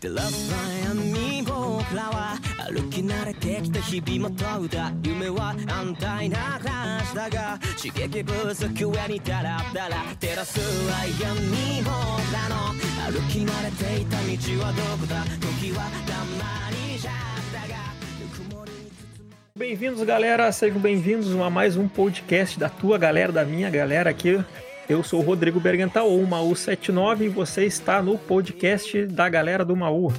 [0.00, 0.54] でラスト
[0.86, 2.36] ラインに僕らは
[2.70, 11.92] 歩き慣れてきた日々も問うた夢は安泰な暮らしだが刺激不足上にダラダラ照らすは闇僕
[12.32, 12.74] らの
[13.06, 17.14] 歩き慣れていた道はどこだ時はたまにじゃっ
[17.52, 17.76] たが
[18.20, 20.52] ぬくもりに包ま Bem-vindos, galera.
[20.52, 24.44] Sejam bem-vindos a mais um podcast da tua galera, da minha galera aqui.
[24.89, 29.75] Eu sou o Rodrigo Bergental, ou Maú79, e você está no podcast da galera do
[29.75, 30.11] Maú.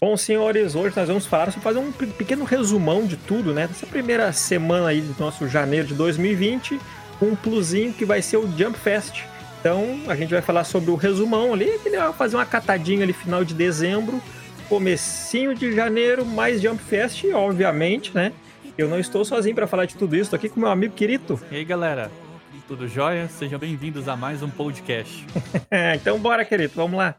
[0.00, 3.68] Bom, senhores, hoje nós vamos falar, só fazer um pequeno resumão de tudo, né?
[3.70, 6.80] Essa primeira semana aí do nosso janeiro de 2020,
[7.20, 9.24] um plusinho que vai ser o Jump Fest
[9.60, 13.02] então, a gente vai falar sobre o resumão ali, que ele vai fazer uma catadinha
[13.02, 14.22] ali final de dezembro,
[14.68, 18.32] comecinho de janeiro, mais Jump Fest, obviamente, né?
[18.76, 21.40] Eu não estou sozinho para falar de tudo isso, tô aqui com meu amigo Quirito.
[21.50, 22.10] E aí, galera?
[22.68, 23.28] Tudo jóia?
[23.28, 25.24] Sejam bem-vindos a mais um podcast.
[25.70, 27.14] É, então bora, Quirito, vamos lá.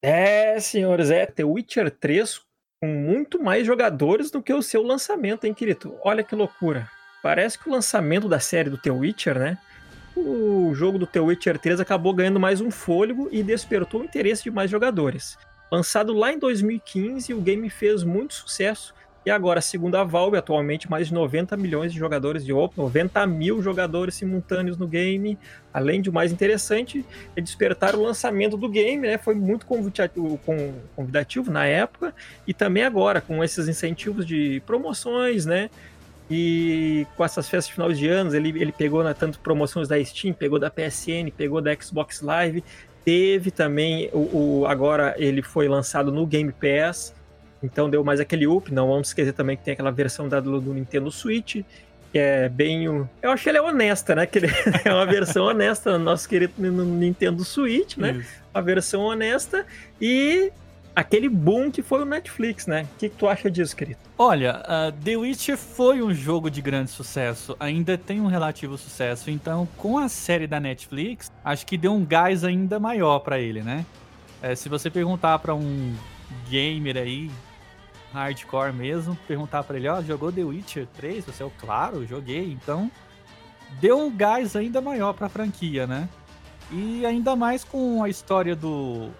[0.00, 2.40] É, senhores, é The Witcher 3
[2.80, 5.96] com muito mais jogadores do que o seu lançamento, hein, querido?
[6.02, 6.88] Olha que loucura.
[7.20, 9.58] Parece que o lançamento da série do The Witcher, né?
[10.16, 14.44] O jogo do The Witcher 3 acabou ganhando mais um fôlego e despertou o interesse
[14.44, 15.36] de mais jogadores.
[15.70, 18.94] Lançado lá em 2015, o game fez muito sucesso
[19.28, 23.26] e agora, segundo a Valve, atualmente mais de 90 milhões de jogadores de Open, 90
[23.26, 25.38] mil jogadores simultâneos no game.
[25.70, 27.04] Além de mais interessante,
[27.36, 29.18] é despertar o lançamento do game, né?
[29.18, 29.66] Foi muito
[30.96, 32.14] convidativo, na época
[32.46, 35.68] e também agora, com esses incentivos de promoções, né?
[36.30, 40.02] E com essas festas de final de anos, ele, ele pegou né, tanto promoções da
[40.02, 42.62] Steam, pegou da PSN, pegou da Xbox Live,
[43.04, 47.14] teve também o, o- agora ele foi lançado no Game Pass,
[47.62, 48.72] então deu mais aquele up.
[48.72, 51.56] Não vamos esquecer também que tem aquela versão da, do, do Nintendo Switch,
[52.12, 52.88] que é bem.
[52.88, 54.26] o- Eu acho que ele é honesta, né?
[54.26, 54.46] Que ele
[54.84, 58.12] é uma versão honesta no nosso querido Nintendo Switch, né?
[58.12, 58.28] Isso.
[58.54, 59.66] a versão honesta
[60.00, 60.50] e
[60.96, 62.82] aquele boom que foi o Netflix, né?
[62.82, 63.98] O que, que tu acha disso, querido?
[64.16, 69.30] Olha, ah, The Witcher foi um jogo de grande sucesso, ainda tem um relativo sucesso,
[69.30, 73.62] então com a série da Netflix, acho que deu um gás ainda maior pra ele,
[73.62, 73.86] né?
[74.42, 75.94] Eh, se você perguntar pra um
[76.50, 77.30] gamer aí,
[78.12, 81.24] hardcore mesmo, perguntar pra ele, ó, jogou The Witcher 3?
[81.24, 82.90] Você, é claro, joguei, então
[83.80, 86.08] deu um gás ainda maior pra franquia, né?
[86.70, 89.10] E ainda mais com a história do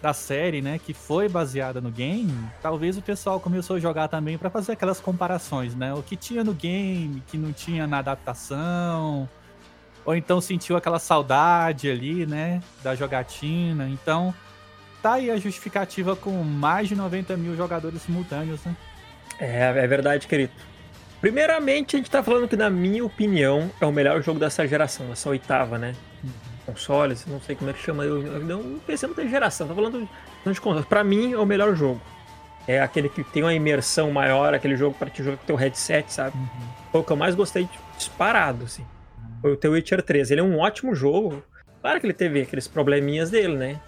[0.00, 4.36] da série, né, que foi baseada no game, talvez o pessoal começou a jogar também
[4.36, 5.94] pra fazer aquelas comparações, né?
[5.94, 9.28] O que tinha no game, que não tinha na adaptação,
[10.04, 13.88] ou então sentiu aquela saudade ali, né, da jogatina.
[13.88, 14.34] Então,
[15.02, 18.76] tá aí a justificativa com mais de 90 mil jogadores simultâneos, né?
[19.38, 20.52] É, é verdade, querido.
[21.20, 25.12] Primeiramente, a gente tá falando que, na minha opinião, é o melhor jogo dessa geração,
[25.12, 25.94] essa oitava, né?
[26.66, 30.08] Consoles, não sei como é que chama, eu eu não pensei em geração, tô falando
[30.46, 30.86] de consoles.
[30.86, 32.00] Pra mim, é o melhor jogo.
[32.66, 36.12] É aquele que tem uma imersão maior, aquele jogo pra te jogar com teu headset,
[36.12, 36.36] sabe?
[36.92, 38.86] Foi o que eu mais gostei disparado, assim.
[39.40, 40.30] Foi o The Witcher 3.
[40.30, 41.42] Ele é um ótimo jogo.
[41.80, 43.80] Claro que ele teve aqueles probleminhas dele, né?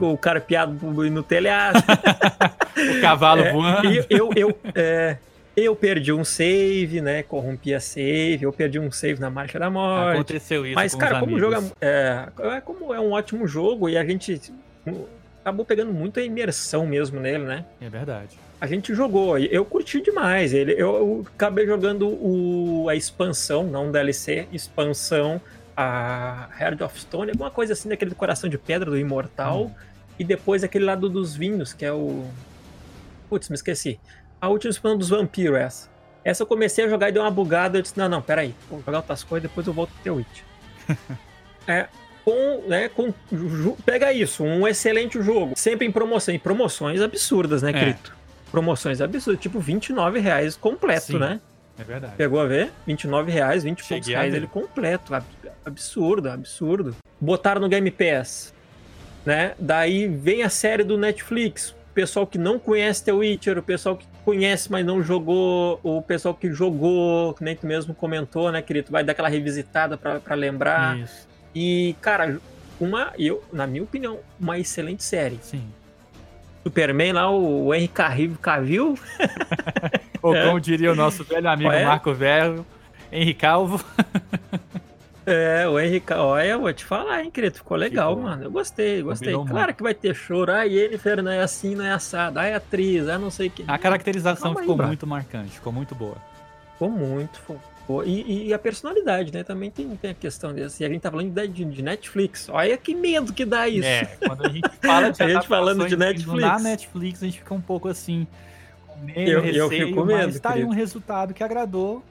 [0.00, 1.82] O cara piado no telhado.
[2.74, 3.92] O cavalo É, voando.
[3.92, 5.16] e eu, eu, é,
[5.54, 7.22] eu perdi um save, né?
[7.22, 8.40] Corrompi a save.
[8.42, 10.14] Eu perdi um save na Marcha da Morte.
[10.14, 11.54] Aconteceu isso Mas, cara, como o amigos.
[11.62, 14.40] jogo é, é, é como é um ótimo jogo e a gente
[14.86, 15.04] um,
[15.42, 17.64] acabou pegando muito a imersão mesmo nele, né?
[17.80, 18.38] É verdade.
[18.60, 20.72] A gente jogou, eu curti demais ele.
[20.72, 25.40] Eu, eu acabei jogando o, a expansão, não DLC, expansão,
[25.76, 29.64] a Heart of Stone, alguma coisa assim daquele do coração de pedra do Imortal.
[29.64, 29.74] Hum.
[30.18, 32.24] E depois aquele lado dos vinhos, que é o.
[33.28, 33.98] Putz, me esqueci.
[34.40, 35.92] A última expansão dos vampiros, essa.
[36.24, 37.78] Essa eu comecei a jogar e deu uma bugada.
[37.78, 40.42] Eu disse: não, não, peraí, vou jogar outras coisas, depois eu volto pro The Witch.
[41.66, 41.88] é.
[42.24, 43.12] Com, né, com,
[43.84, 47.72] pega isso, um excelente jogo, sempre em promoção, e promoções absurdas, né, É.
[47.72, 48.16] Crito?
[48.48, 51.18] Promoções absurdas, tipo 29 reais completo, Sim.
[51.18, 51.40] né?
[51.82, 52.14] É verdade.
[52.16, 52.72] Pegou a ver?
[52.86, 55.14] 29 reais, 20 e poucos Cheguei a reais ele completo.
[55.14, 55.24] ab-
[55.64, 56.96] Absurdo, absurdo.
[57.20, 58.52] Botaram no Game Pass,
[59.24, 59.54] né?
[59.58, 61.70] Daí vem a série do Netflix.
[61.70, 66.00] O pessoal que não conhece The Witcher, o pessoal que conhece, mas não jogou, o
[66.02, 68.90] pessoal que jogou, que nem tu mesmo comentou, né, querido?
[68.90, 70.98] Vai dar aquela revisitada pra, pra lembrar.
[70.98, 71.28] Isso.
[71.54, 72.40] E, cara,
[72.80, 75.38] uma, eu, na minha opinião, uma excelente série.
[75.42, 75.62] Sim.
[76.62, 78.98] Superman lá, o Henry Cavill, Cavill
[80.22, 80.46] Ou É.
[80.46, 81.84] como diria o nosso velho amigo é?
[81.84, 82.64] Marco Velho,
[83.10, 83.84] Henrique Calvo.
[85.24, 88.28] É, o Henrique, olha, eu vou te falar, hein, querido, ficou legal, ficou.
[88.28, 88.42] mano.
[88.44, 89.32] Eu gostei, gostei.
[89.32, 89.76] Combinou claro muito.
[89.76, 90.50] que vai ter choro.
[90.52, 92.40] Ai, Jennifer não é assim, não é assada.
[92.40, 93.64] Ai, atriz, ai, não sei o que.
[93.68, 96.16] A caracterização ficou aí, muito marcante, ficou muito boa.
[96.72, 97.60] Ficou muito, ficou.
[98.06, 99.42] E, e, a personalidade, né?
[99.42, 100.84] Também tem, tem a questão desse.
[100.84, 102.48] A gente tá falando de, de, Netflix.
[102.48, 103.86] Olha que medo que dá isso.
[103.86, 106.40] É, quando a gente fala de a gente falando de Netflix.
[106.40, 108.26] Na Netflix, a gente fica um pouco assim.
[108.86, 110.26] Com medo, eu, receio, eu fico com medo.
[110.26, 110.70] Mas tá querido.
[110.70, 112.02] aí um resultado que agradou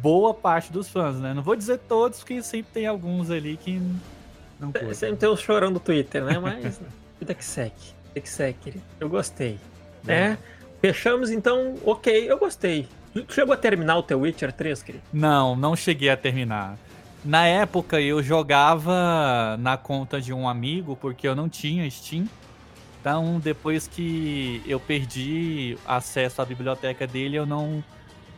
[0.00, 1.34] boa parte dos fãs, né?
[1.34, 3.80] Não vou dizer todos, porque sempre tem alguns ali que
[4.58, 4.94] não curtem.
[4.94, 6.38] Sempre tem os chorão do Twitter, né?
[6.38, 6.80] Mas
[7.20, 7.74] vida que segue,
[8.08, 8.82] vida que segue.
[8.98, 9.58] Eu gostei,
[10.06, 10.30] é.
[10.30, 10.38] né?
[10.80, 12.88] Fechamos então, ok, eu gostei.
[13.24, 15.04] Tu chegou a terminar o teu Witcher 3, querido?
[15.10, 16.76] Não, não cheguei a terminar.
[17.24, 22.28] Na época eu jogava na conta de um amigo, porque eu não tinha Steam.
[23.00, 27.82] Então, depois que eu perdi acesso à biblioteca dele, eu não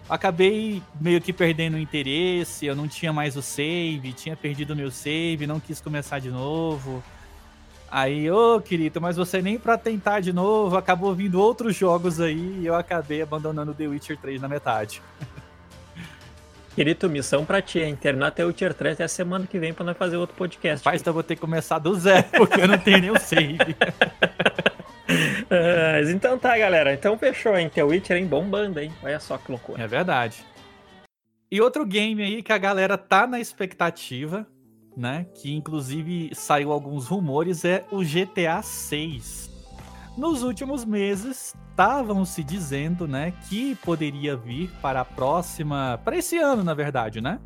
[0.09, 4.91] acabei meio que perdendo o interesse, eu não tinha mais o save, tinha perdido meu
[4.91, 7.03] save, não quis começar de novo.
[7.91, 12.21] Aí, ô oh, querido, mas você nem pra tentar de novo, acabou vindo outros jogos
[12.21, 15.03] aí e eu acabei abandonando The Witcher 3 na metade.
[16.77, 19.73] Querido, missão pra ti, é internar até o Witcher 3 até a semana que vem
[19.73, 20.85] pra nós fazer outro podcast.
[20.85, 23.19] Mas então eu vou ter que começar do zero, porque eu não tenho nem o
[23.19, 23.59] save.
[25.11, 26.93] Uh, então tá, galera.
[26.93, 27.71] Então fechou, hein?
[27.71, 28.27] The Witcher, hein?
[28.27, 28.93] Bombando, hein?
[29.03, 29.83] Olha só que loucura.
[29.83, 30.45] É verdade.
[31.51, 34.47] E outro game aí que a galera tá na expectativa,
[34.99, 35.27] né?
[35.35, 39.49] Que inclusive saiu alguns rumores, é o GTA 6.
[40.17, 46.37] Nos últimos meses, estavam se dizendo, né, que poderia vir para a próxima, para esse
[46.37, 47.39] ano, na verdade, né?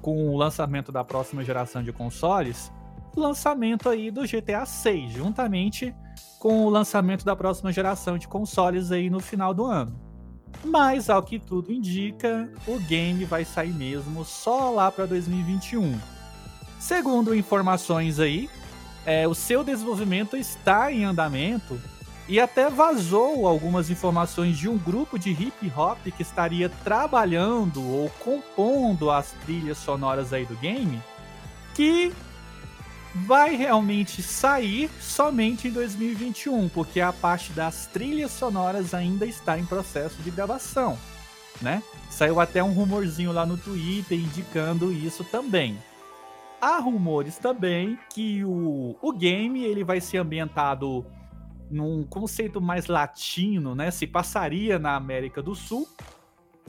[0.00, 2.70] Com o lançamento da próxima geração de consoles,
[3.16, 5.92] lançamento aí do GTA 6, juntamente
[6.38, 9.98] com o lançamento da próxima geração de consoles aí no final do ano.
[10.64, 16.15] Mas, ao que tudo indica, o game vai sair mesmo só lá para 2021.
[16.78, 18.50] Segundo informações aí,
[19.04, 21.80] é, o seu desenvolvimento está em andamento
[22.28, 28.10] e até vazou algumas informações de um grupo de hip hop que estaria trabalhando ou
[28.18, 31.00] compondo as trilhas sonoras aí do game,
[31.74, 32.12] que
[33.14, 39.64] vai realmente sair somente em 2021, porque a parte das trilhas sonoras ainda está em
[39.64, 40.98] processo de gravação,
[41.62, 41.82] né?
[42.10, 45.78] Saiu até um rumorzinho lá no Twitter indicando isso também.
[46.60, 51.04] Há rumores também que o, o game ele vai ser ambientado
[51.70, 53.90] num conceito mais latino, né?
[53.90, 55.88] Se passaria na América do Sul.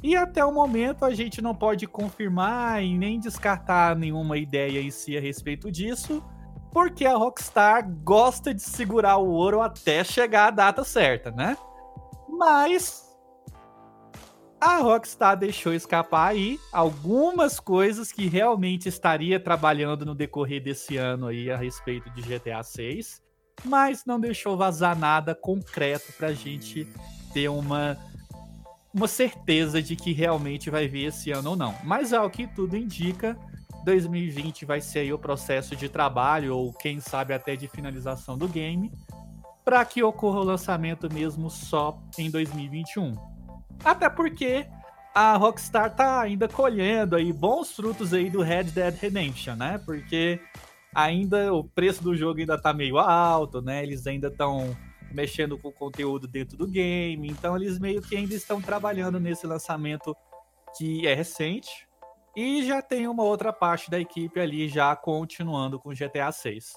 [0.04, 4.92] E até o momento a gente não pode confirmar e nem descartar nenhuma ideia em
[4.92, 6.24] si a respeito disso
[6.78, 11.58] porque a Rockstar gosta de segurar o ouro até chegar a data certa, né?
[12.30, 13.07] Mas
[14.60, 21.28] a Rockstar deixou escapar aí algumas coisas que realmente estaria trabalhando no decorrer desse ano
[21.28, 23.22] aí a respeito de GTA 6,
[23.64, 26.88] mas não deixou vazar nada concreto pra gente
[27.34, 27.98] ter uma
[28.94, 31.76] uma certeza de que realmente vai vir esse ano ou não.
[31.84, 33.38] Mas ao que tudo indica,
[33.86, 38.48] 2020 vai ser aí o processo de trabalho, ou quem sabe até de finalização do
[38.48, 38.92] game,
[39.64, 43.37] para que ocorra o lançamento mesmo só em 2021.
[43.84, 44.68] Até porque
[45.14, 49.82] a Rockstar tá ainda colhendo aí bons frutos aí do Red Dead Redemption, né?
[49.86, 50.40] Porque
[50.94, 53.84] ainda o preço do jogo ainda tá meio alto, né?
[53.84, 54.76] Eles ainda estão
[55.12, 59.48] mexendo com o conteúdo dentro do game, então eles meio que ainda estão trabalhando nesse
[59.48, 60.16] lançamento
[60.78, 61.88] que é recente,
[62.36, 66.74] e já tem uma outra parte da equipe ali já continuando com GTA 6.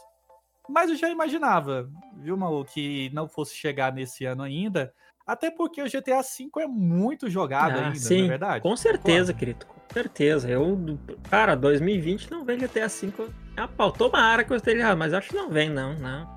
[0.66, 4.94] Mas eu já imaginava, viu, Malu, que não fosse chegar nesse ano ainda.
[5.30, 8.62] Até porque o GTA V é muito jogado ah, ainda, sim, não é verdade?
[8.62, 9.64] Com certeza, querido.
[9.64, 10.50] Com certeza.
[10.50, 10.98] Eu,
[11.30, 13.12] cara, 2020 não vem GTA V.
[13.56, 16.28] Ah, pau, tomara que eu esteja errado, mas acho que não vem, não, não.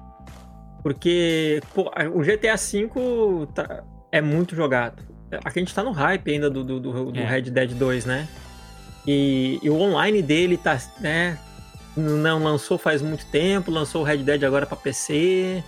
[0.84, 5.02] Porque pô, o GTA V tá, é muito jogado.
[5.44, 7.26] Aqui a gente tá no hype ainda do, do, do, do é.
[7.26, 8.28] Red Dead 2, né?
[9.08, 11.40] E, e, o online dele tá, né?
[11.98, 15.64] Não lançou faz muito tempo, lançou o Red Dead agora para PC.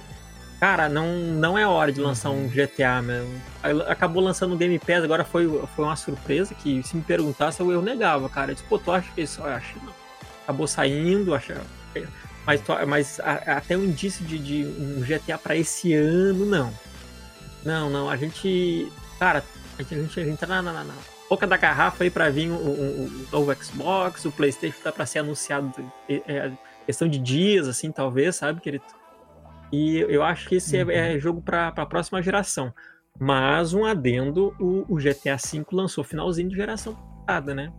[0.66, 3.40] Cara, não, não é hora de lançar um GTA mesmo.
[3.88, 7.72] Acabou lançando o Game Pass, agora foi, foi uma surpresa que se me perguntasse eu,
[7.72, 8.50] eu negava, cara.
[8.50, 9.42] Eu disse, pô, tu acha que isso?
[9.42, 9.94] Eu acho não.
[10.42, 11.62] Acabou saindo, acha,
[12.48, 16.74] mas, mas até o indício de, de um GTA para esse ano, não.
[17.64, 18.92] Não, não, a gente.
[19.20, 19.44] Cara,
[19.78, 20.94] a gente, a gente, a gente tá na, na, na
[21.30, 25.06] boca da garrafa aí para vir o, o, o, novo Xbox, o PlayStation tá para
[25.06, 25.72] ser anunciado
[26.10, 26.52] é, é,
[26.88, 29.05] questão de dias, assim, talvez, sabe, querido?
[29.72, 30.92] E eu acho que esse é, uhum.
[30.92, 32.74] é, é jogo para a próxima geração.
[33.20, 36.96] Mas um adendo, o, o GTA V lançou finalzinho de geração
[37.26, 37.72] passada, né?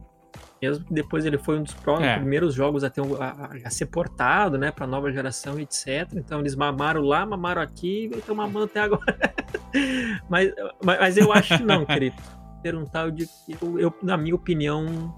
[0.61, 2.17] Mesmo que depois ele foi um dos pró- É.
[2.17, 6.11] primeiros jogos a, ter a, a ser portado, né, pra nova geração, etc.
[6.15, 9.05] Então eles mamaram lá, mamaram aqui e estão mamando até agora.
[10.31, 10.53] mas,
[10.83, 12.17] mas, mas eu acho que não, querido.
[12.63, 13.29] Ter um tal de.
[13.61, 15.15] Eu, eu, na minha opinião,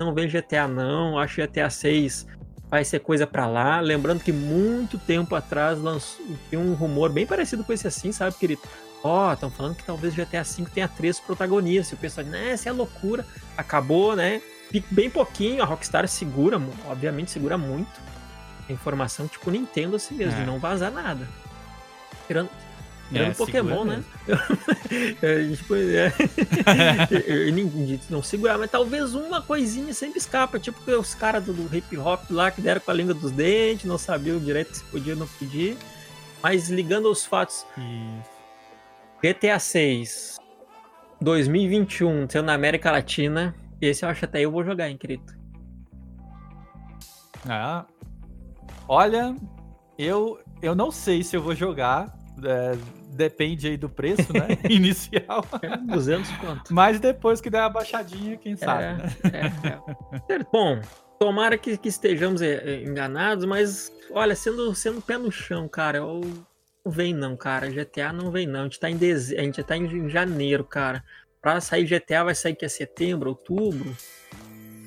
[0.00, 1.18] não vejo GTA não.
[1.18, 2.26] Acho GTA 6
[2.70, 3.80] vai ser coisa pra lá.
[3.80, 8.62] Lembrando que muito tempo atrás lançou, um rumor bem parecido com esse assim, sabe, querido?
[9.02, 11.92] Ó, estão falando que talvez GTA V tenha três protagonistas.
[11.92, 13.24] E o pessoal, né, essa é loucura.
[13.56, 14.42] Acabou, né?
[14.90, 18.00] Bem pouquinho, a Rockstar segura, obviamente segura muito.
[18.68, 20.40] A informação tipo Nintendo assim mesmo, É.
[20.40, 21.26] de não vazar nada.
[22.26, 22.50] Tirando,
[23.12, 24.04] É, Pokémon, segura né?
[25.22, 26.12] É, tipo, é.
[28.10, 32.30] Não segurar, mas talvez uma coisinha sempre escapa, tipo os caras do, do hip hop
[32.30, 35.26] lá que deram com a língua dos dentes, não sabiam direito se podia ou não
[35.26, 35.76] podia.
[36.42, 38.38] Mas ligando aos fatos, Isso.
[39.22, 40.38] GTA 6
[41.20, 45.24] 2021, sendo na América Latina, esse eu acho até eu vou jogar, hein, querido.
[47.48, 47.84] Ah.
[48.86, 49.34] Olha,
[49.98, 52.17] eu, eu não sei se eu vou jogar.
[52.44, 52.76] É,
[53.10, 54.48] depende aí do preço, né?
[54.68, 55.44] Inicial.
[55.62, 56.74] É 200 quanto?
[56.74, 59.12] Mas depois que der a baixadinha, quem sabe, É, né?
[59.32, 60.38] é, é.
[60.52, 60.80] Bom,
[61.18, 65.98] tomara que, que estejamos é, é, enganados, mas olha, sendo, sendo pé no chão, cara,
[65.98, 66.20] eu,
[66.84, 67.68] não vem não, cara.
[67.70, 68.60] GTA não vem não.
[68.60, 69.36] A gente tá em, deze...
[69.36, 71.04] a gente tá em janeiro, cara.
[71.40, 73.94] Pra sair GTA vai sair que é setembro, outubro.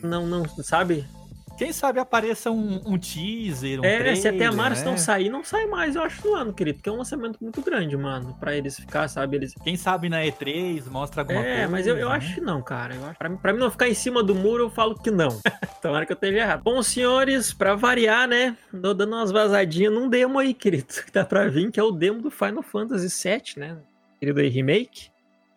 [0.01, 1.05] Não, não, sabe?
[1.61, 4.89] Quem sabe apareça um, um teaser, um é, trailer, se até março né?
[4.89, 6.79] não sair, não sai mais, eu acho, no ano, querido.
[6.79, 8.35] Porque é um lançamento muito grande, mano.
[8.39, 9.37] Pra eles ficar, sabe?
[9.37, 11.55] Eles Quem sabe na E3 mostra alguma coisa.
[11.55, 12.15] É, mas eu, eu né?
[12.15, 12.95] acho que não, cara.
[12.95, 15.11] Eu acho, pra, mim- pra mim não ficar em cima do muro, eu falo que
[15.11, 15.39] não.
[15.83, 16.63] Tomara que eu esteja errado.
[16.63, 18.57] Bom, senhores, pra variar, né?
[18.81, 20.87] Tô dando umas vazadinhas num demo aí, querido.
[21.05, 23.77] Que tá pra vir, que é o demo do Final Fantasy VII, né?
[24.19, 25.10] Querido aí, remake.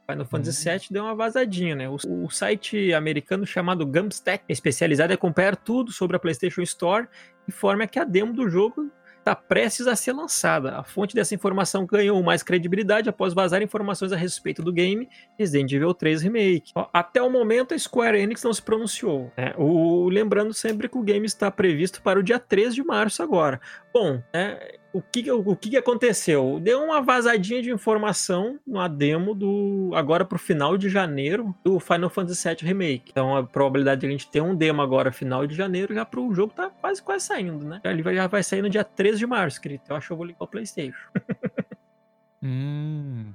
[0.08, 1.88] Final Fantasy VII deu uma vazadinha, né?
[1.88, 7.08] O, o site americano chamado Gumpstack é especializado em acompanhar tudo sobre a PlayStation Store
[7.48, 8.90] informa que a demo do jogo
[9.24, 10.76] está prestes a ser lançada.
[10.76, 15.08] A fonte dessa informação ganhou mais credibilidade após vazar informações a respeito do game
[15.38, 16.72] Resident Evil 3 Remake.
[16.92, 19.32] Até o momento, a Square Enix não se pronunciou.
[19.36, 19.54] né?
[19.56, 23.58] O, lembrando sempre que o game está previsto para o dia 3 de março agora.
[23.92, 24.58] Bom, né,
[24.94, 26.60] o, que, o, que aconteceu?
[26.62, 31.80] Deu uma vazadinha de informação na demo do agora para o final de janeiro do
[31.80, 33.10] Final Fantasy VII Remake.
[33.10, 36.20] Então a probabilidade de a gente ter um demo agora final de janeiro já para
[36.20, 37.80] o jogo tá quase quase saindo, né?
[37.82, 39.82] Ele já vai sair no dia 13 de março, querido.
[39.88, 40.96] Eu acho que eu vou ligar o PlayStation.
[42.46, 43.32] Hum.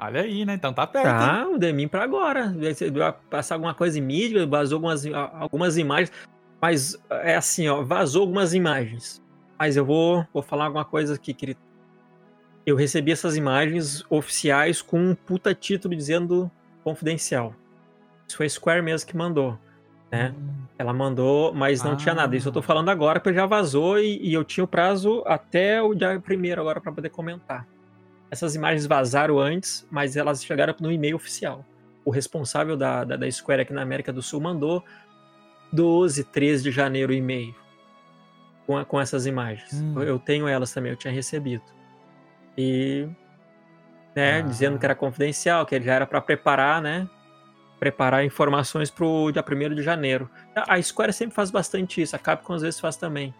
[0.00, 0.54] Olha aí, né?
[0.54, 1.08] Então tá perto.
[1.08, 1.12] hein?
[1.12, 2.54] Tá, o Demin pra agora.
[2.92, 5.04] Vai passar alguma coisa em mídia, vazou algumas,
[5.34, 6.12] algumas imagens.
[6.62, 9.20] Mas é assim, ó, vazou algumas imagens.
[9.58, 11.58] Mas eu vou, vou falar alguma coisa aqui, querido.
[12.64, 16.50] Eu recebi essas imagens oficiais com um puta título dizendo
[16.84, 17.54] confidencial.
[18.26, 19.58] Isso foi a Square mesmo que mandou,
[20.12, 20.34] né?
[20.36, 20.48] Hum.
[20.78, 22.36] Ela mandou, mas não tinha nada.
[22.36, 22.62] Isso eu tô Ah.
[22.62, 26.60] falando agora, porque já vazou e, e eu tinha o prazo até o dia primeiro
[26.60, 27.66] agora para poder comentar.
[28.30, 31.64] Essas imagens vazaram antes, mas elas chegaram no e-mail oficial.
[32.04, 34.84] O responsável da, da, da Square aqui na América do Sul mandou
[35.72, 37.54] 12, 13 de janeiro o e-mail
[38.68, 39.72] com, a- com essas imagens.
[39.72, 40.00] Hum.
[40.02, 41.62] Eu, tenho elas também, eu tinha recebido.
[42.56, 43.08] E
[44.14, 44.40] né, Ah.
[44.42, 47.08] dizendo que era confidencial, que já era para preparar, né?
[47.80, 50.28] Preparar informações pro dia 1 de janeiro.
[50.54, 53.34] A Square sempre faz bastante isso, a Capcom às vezes faz também.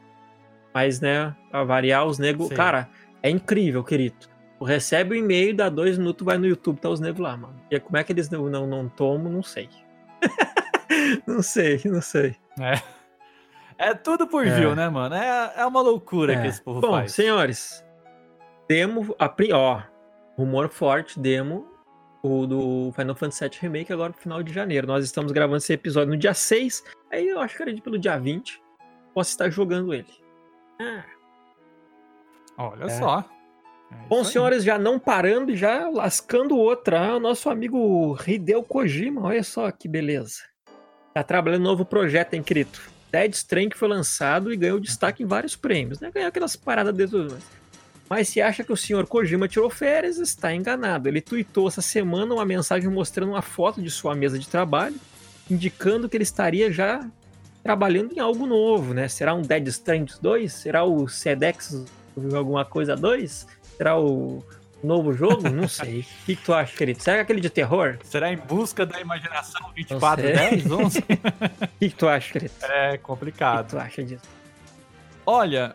[0.72, 2.48] Mas, né, pra variar os negros.
[2.50, 2.88] Cara,
[3.22, 4.16] é incrível, querido.
[4.58, 7.60] Tu recebe o e-mail, dá dois minutos, vai no YouTube, tá os negros lá, mano.
[7.70, 9.68] E como é que eles não, não, não tomam, não sei.
[11.26, 12.36] não sei, não sei.
[12.60, 12.80] É
[13.94, 14.50] tudo por É.
[14.50, 15.14] view, né, mano?
[15.14, 16.42] É, é uma loucura É.
[16.42, 17.12] que esse povo Bom, faz.
[17.12, 17.84] senhores,
[18.68, 19.82] demo, a, ó,
[20.36, 21.66] rumor forte, demo
[22.22, 24.86] o do Final Fantasy VII Remake agora no final de janeiro.
[24.86, 26.82] Nós estamos gravando esse episódio no dia 6,
[27.12, 28.60] aí eu acho que era de pelo dia 20,
[29.14, 30.08] posso estar jogando ele.
[30.80, 31.04] Ah,
[32.60, 32.88] Olha É.
[32.88, 33.24] só.
[33.90, 37.00] É Bom, senhores, já não parando e já lascando outra.
[37.12, 40.42] Ah, o nosso amigo Hideo Kojima, olha só que beleza.
[41.14, 42.78] Tá trabalhando no novo projeto, hein, querido?
[43.10, 46.10] Dead Stranding que foi lançado e ganhou destaque em vários prêmios, né?
[46.12, 47.38] Ganhou aquelas paradas do...
[48.08, 51.08] Mas se acha que o senhor Kojima tirou férias, está enganado.
[51.08, 54.96] Ele tweetou essa semana uma mensagem mostrando uma foto de sua mesa de trabalho,
[55.50, 57.06] indicando que ele estaria já
[57.62, 59.08] trabalhando em algo novo, né?
[59.08, 60.52] Será um Dead Stranding 2?
[60.52, 61.84] Será o Sedex
[62.34, 63.46] alguma coisa 2?
[63.76, 64.42] Será o
[64.82, 65.48] novo jogo?
[65.50, 66.00] Não sei.
[66.00, 67.02] O que, que tu acha, querido?
[67.02, 67.98] Será que é aquele de terror?
[68.04, 69.72] Será em busca da imaginação sei.
[69.74, 70.98] 24, 10, 11?
[70.98, 71.02] O
[71.78, 72.52] que, que tu acha, querido?
[72.62, 73.70] O É que, que complicado.
[73.70, 74.22] tu acha disso?
[75.26, 75.74] Olha,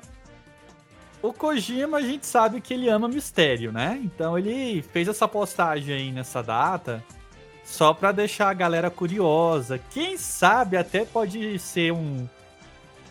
[1.22, 4.00] o Kojima a gente sabe que ele ama mistério, né?
[4.04, 7.04] Então ele fez essa postagem aí nessa data
[7.64, 9.80] Só pra deixar a galera curiosa.
[9.92, 12.28] Quem sabe até pode ser um,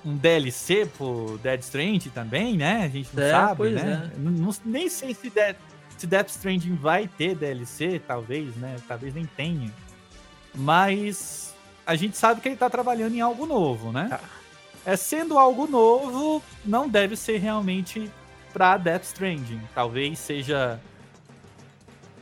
[0.04, 2.82] um DLC pro Dead Stranding também, né?
[2.84, 4.10] A gente não É, sabe, né?
[4.18, 5.56] Não- não- nem sei se, Dead,
[6.02, 8.74] se Death Stranding vai ter DLC, talvez, né?
[8.88, 9.72] Talvez nem tenha.
[10.52, 11.54] Mas
[11.86, 14.08] a gente sabe que ele tá trabalhando em algo novo, né?
[14.10, 14.20] Tá.
[14.84, 18.10] É sendo algo novo, não deve ser realmente
[18.52, 19.60] pra Death Stranding.
[19.72, 20.80] Talvez seja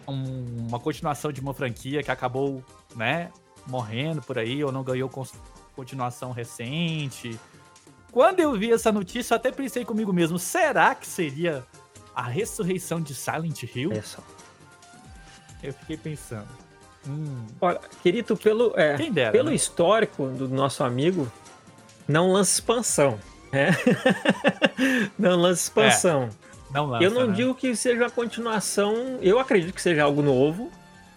[0.07, 2.63] um- uma continuação de uma franquia que acabou,
[2.95, 3.31] né,
[3.67, 5.11] morrendo por aí ou não ganhou
[5.75, 7.41] continuação recente.
[8.13, 11.65] Quando eu vi essa notícia, eu até pensei comigo mesmo, será que seria
[12.15, 13.91] a ressurreição de Silent Hill?
[13.91, 14.23] Olha só.
[15.63, 16.49] Eu fiquei pensando.
[17.07, 19.33] Hum, Olha, querido, pelo, é, dera.
[19.33, 19.55] pelo né?
[19.55, 21.31] histórico do nosso amigo,
[22.07, 23.19] não lança expansão.
[23.53, 23.71] né?
[25.19, 26.31] não lança expansão.
[26.71, 27.35] Não lança, eu não né?
[27.35, 29.19] digo que seja uma continuação.
[29.21, 30.71] Eu acredito que seja algo novo.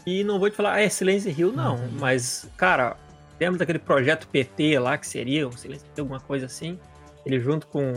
[0.05, 1.75] E não vou te falar, ah, é Silence Hill, não.
[1.75, 1.89] Uhum.
[1.93, 2.97] Mas, cara,
[3.39, 6.77] lembra daquele projeto PT lá que seria, o Silence Hill, alguma coisa assim?
[7.25, 7.93] Ele junto com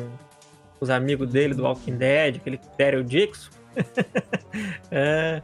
[0.81, 3.51] os amigos dele do Walking Dead, aquele Daryl Dixon.
[4.91, 5.43] É,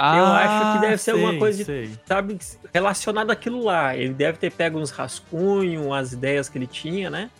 [0.00, 2.38] Eu acho que deve ser alguma Ah, sei, coisa de- sabe,
[2.72, 3.96] relacionado àquilo lá.
[3.96, 7.30] Ele deve ter pego uns rascunhos, as ideias que ele tinha, né?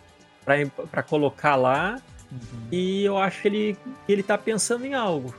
[0.43, 0.55] Pra,
[0.91, 1.99] pra colocar lá.
[2.31, 2.37] Uhum.
[2.71, 5.33] E eu acho que ele, ele tá pensando em algo.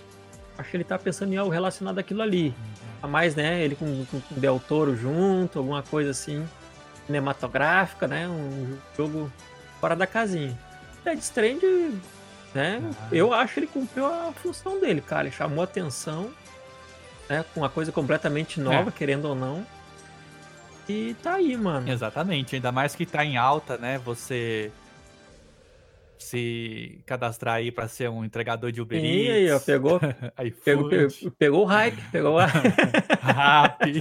[0.59, 2.55] Acho que ele tá pensando em algo relacionado àquilo ali.
[3.03, 3.63] A mais, né?
[3.63, 6.47] Ele com, com, com Del Toro junto, alguma coisa assim,
[7.07, 8.27] cinematográfica, né?
[8.29, 9.31] Um jogo
[9.81, 10.59] fora da casinha.
[11.05, 11.61] Dead Strand,
[12.55, 12.81] né?
[13.01, 13.09] Ah.
[13.13, 15.27] Eu acho que ele cumpriu a função dele, cara.
[15.29, 16.31] Ele chamou atenção,
[17.29, 17.45] né?
[17.55, 18.93] Com uma coisa completamente nova, É.
[18.93, 19.65] querendo ou não.
[20.89, 21.89] E tá aí, mano.
[21.89, 23.99] Exatamente, ainda mais que tá em alta, né?
[23.99, 24.73] Você
[26.19, 29.35] se cadastrar aí pra ser um entregador de Uber E Eats.
[29.35, 30.01] aí, ó, pegou,
[30.65, 32.47] pegou, pegou, pegou o hype, pegou, a-
[33.23, 34.01] Rappi.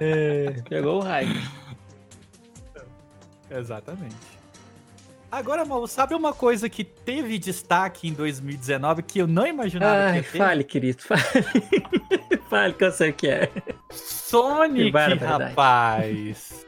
[0.00, 1.40] é, pegou o hype.
[3.50, 4.16] Exatamente.
[5.34, 10.10] Agora, Mal, sabe uma coisa que teve destaque em 2019 que eu não imaginava Ai,
[10.12, 10.38] que ia ter?
[10.38, 11.22] fale, querido, fale.
[12.48, 13.50] fale que eu sei o que é.
[13.90, 16.64] Sonic, Que rapaz!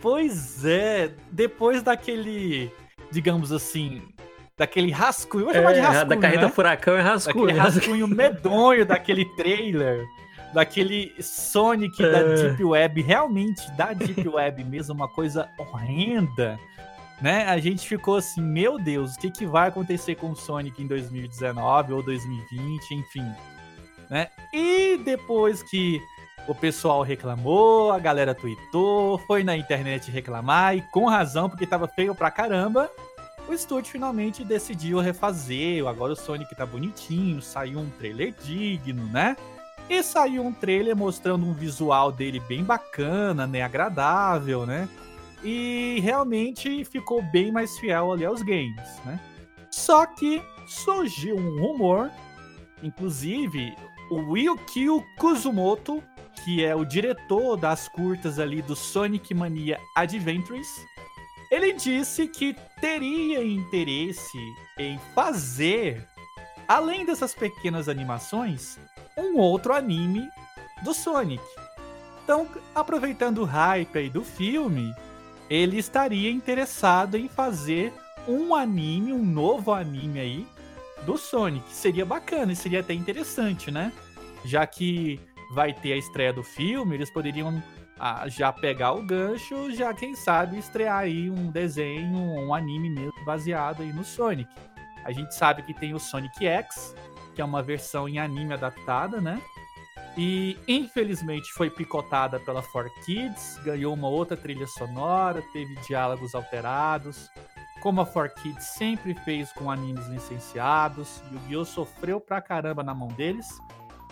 [0.00, 2.68] Pois é, depois daquele,
[3.12, 4.02] digamos assim,
[4.58, 6.52] daquele rascunho, vou chamar de É, rascunho, da carreta né?
[6.52, 7.46] furacão é rascunho.
[7.46, 10.04] Daquele rascunho medonho daquele trailer,
[10.52, 12.34] daquele Sonic da É.
[12.34, 16.58] Deep Web, realmente da Deep Web mesmo, uma coisa horrenda,
[17.22, 17.46] né?
[17.46, 20.86] A gente ficou assim, meu Deus, o que, que vai acontecer com o Sonic em
[20.86, 23.24] 2019 ou 2020, enfim,
[24.10, 24.28] né?
[24.52, 26.00] E depois que
[26.48, 31.86] o pessoal reclamou, a galera tweetou, foi na internet reclamar, e com razão, porque tava
[31.86, 32.90] feio pra caramba,
[33.48, 35.86] o estúdio finalmente decidiu refazer.
[35.86, 39.36] Agora o Sonic tá bonitinho, saiu um trailer digno, né?
[39.88, 43.62] E saiu um trailer mostrando um visual dele bem bacana, né?
[43.62, 44.88] Agradável, né?
[45.42, 49.18] E realmente ficou bem mais fiel ali aos games, né?
[49.70, 52.10] Só que surgiu um rumor,
[52.82, 53.74] inclusive
[54.10, 56.02] o Yukio Kuzumoto,
[56.44, 60.68] que é o diretor das curtas ali do Sonic Mania Adventures,
[61.50, 64.38] ele disse que teria interesse
[64.78, 66.06] em fazer,
[66.66, 68.78] além dessas pequenas animações,
[69.16, 70.28] um outro anime
[70.82, 71.42] do Sonic.
[72.24, 74.94] Então, aproveitando o hype aí do filme,
[75.52, 77.92] ele estaria interessado em fazer
[78.26, 80.46] um anime, um novo anime aí
[81.04, 81.70] do Sonic.
[81.70, 83.92] Seria bacana e seria até interessante, né?
[84.46, 85.20] Já que
[85.52, 87.62] vai ter a estreia do filme, eles poderiam
[88.00, 93.24] ah, já pegar o gancho, já quem sabe estrear aí um desenho, um anime mesmo
[93.26, 94.50] baseado aí no Sonic.
[95.04, 96.96] A gente sabe que tem o Sonic X,
[97.34, 99.38] que é uma versão em anime adaptada, né?
[100.16, 107.30] E infelizmente foi picotada pela 4Kids, ganhou uma outra trilha sonora, teve diálogos alterados.
[107.80, 111.64] Como a 4Kids sempre fez com animes licenciados, Yu-Gi-Oh!
[111.64, 113.46] sofreu pra caramba na mão deles.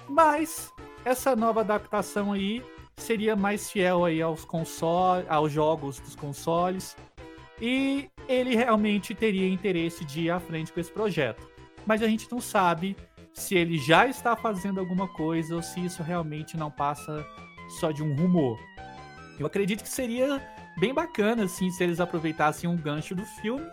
[0.08, 0.72] Mas
[1.04, 2.64] essa nova adaptação aí
[2.96, 6.96] seria mais fiel aí aos consoles, aos jogos dos consoles.
[7.60, 11.46] E ele realmente teria interesse de ir à frente com esse projeto.
[11.86, 12.96] Mas a gente não sabe
[13.32, 17.26] se ele já está fazendo alguma coisa ou se isso realmente não passa
[17.80, 18.58] só de um rumor.
[19.38, 20.40] Eu acredito que seria
[20.78, 23.66] bem bacana assim se eles aproveitassem um gancho do filme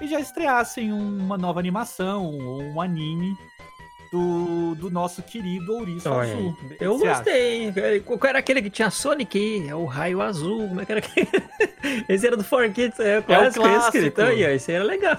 [0.00, 3.36] e já estreassem uma nova animação ou um anime
[4.12, 6.50] do, do nosso querido Ouriço Olha, Azul.
[6.50, 7.04] O que eu acha?
[7.06, 7.72] gostei, hein?
[8.04, 9.66] Qual era aquele que tinha Sonic?
[9.66, 10.68] É o raio azul.
[10.68, 11.28] Como é que era aquele?
[12.08, 13.92] Esse era do 4Kids, é, clássico, esse, clássico.
[13.92, 14.22] querido.
[14.22, 15.16] Aí, esse era legal.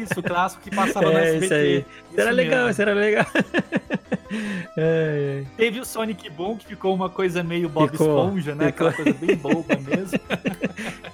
[0.00, 1.44] Isso, o clássico que passava no É, SBT.
[1.44, 1.76] isso aí.
[2.10, 2.70] Esse era Isso legal, mesmo.
[2.70, 3.26] esse era legal.
[4.76, 5.44] É, é.
[5.56, 8.66] Teve o Sonic Boom, que ficou uma coisa meio Bob ficou, Esponja, né?
[8.66, 8.88] Ficou.
[8.88, 10.20] Aquela coisa bem boba mesmo.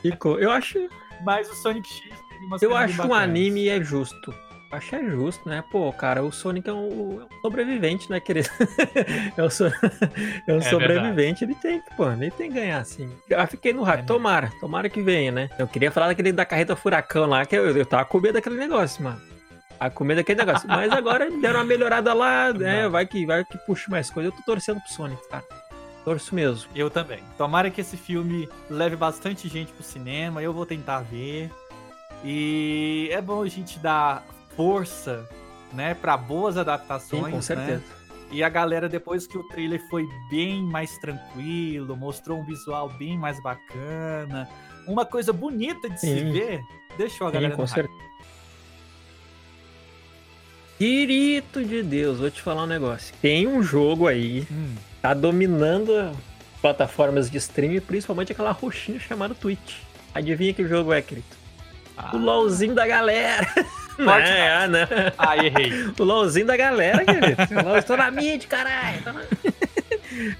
[0.03, 0.38] Ficou.
[0.40, 0.88] Eu acho.
[1.25, 2.03] Mas o Sonic X
[2.61, 4.35] Eu acho um anime é justo.
[4.75, 5.63] Acho é justo, né?
[5.71, 8.49] Pô, cara, o Sonic é um, é um sobrevivente, né, querido?
[9.37, 9.67] é um, so...
[10.49, 11.45] é um é sobrevivente, verdade.
[11.45, 13.09] ele tem que, pô, ele tem que ganhar, assim.
[13.31, 15.49] Eu fiquei no hype, é tomara, tomara que venha, né?
[15.61, 18.57] Eu queria falar daquele da carreta furacão lá, que eu, eu tava com medo daquele
[18.57, 19.21] negócio, mano.
[19.79, 20.69] A comida daquele negócio.
[20.69, 22.89] Mas agora deram uma melhorada lá, né?
[22.89, 24.29] Vai que, vai que puxa mais coisa.
[24.29, 25.45] Eu tô torcendo pro Sonic, cara.
[26.05, 26.69] Torço mesmo.
[26.75, 27.23] Eu também.
[27.39, 30.43] Tomara que esse filme leve bastante gente pro cinema.
[30.43, 31.51] Eu vou tentar ver.
[32.25, 34.25] E é bom a gente dar
[34.57, 35.29] força,
[35.73, 37.43] né, para boas adaptações, Sim, com né?
[37.43, 37.79] certeza.
[37.79, 38.05] Né?
[38.31, 43.17] E a galera, depois que o trailer foi bem mais tranquilo, mostrou um visual bem
[43.17, 44.49] mais bacana,
[44.87, 46.19] uma coisa bonita de Sim.
[46.19, 46.61] se ver,
[46.97, 48.05] deixou a galera Sim, com certeza.
[50.79, 53.14] Quirito de Deus, vou te falar um negócio.
[53.23, 54.75] Tem um jogo aí, hum.
[55.01, 56.12] tá dominando
[56.61, 59.77] plataformas de streaming, principalmente aquela roxinha chamada Twitch.
[60.12, 61.27] Adivinha que jogo é, querido?
[61.97, 62.17] Ah.
[62.17, 63.47] O LOLzinho da galera.
[63.98, 64.78] É, não.
[65.16, 65.72] Ah, errei.
[65.98, 67.42] O LOLzinho da galera, querido.
[67.78, 69.02] Estou na mídia, caralho.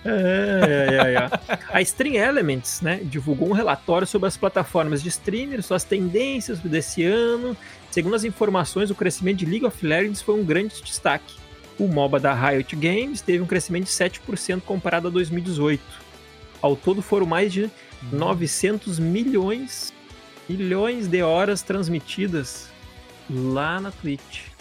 [0.05, 1.31] ai, ai, ai,
[1.73, 7.05] a Stream Elements né, divulgou um relatório sobre as plataformas de streaming, suas tendências desse
[7.05, 7.57] ano.
[7.91, 11.35] Segundo as informações, o crescimento de League of Legends foi um grande destaque.
[11.79, 15.83] O MOBA da Riot Games teve um crescimento de 7% comparado a 2018.
[16.61, 17.71] Ao todo foram mais de
[18.13, 19.93] 900 milhões
[20.49, 22.69] milhões de horas transmitidas
[23.31, 24.55] lá na Twitch.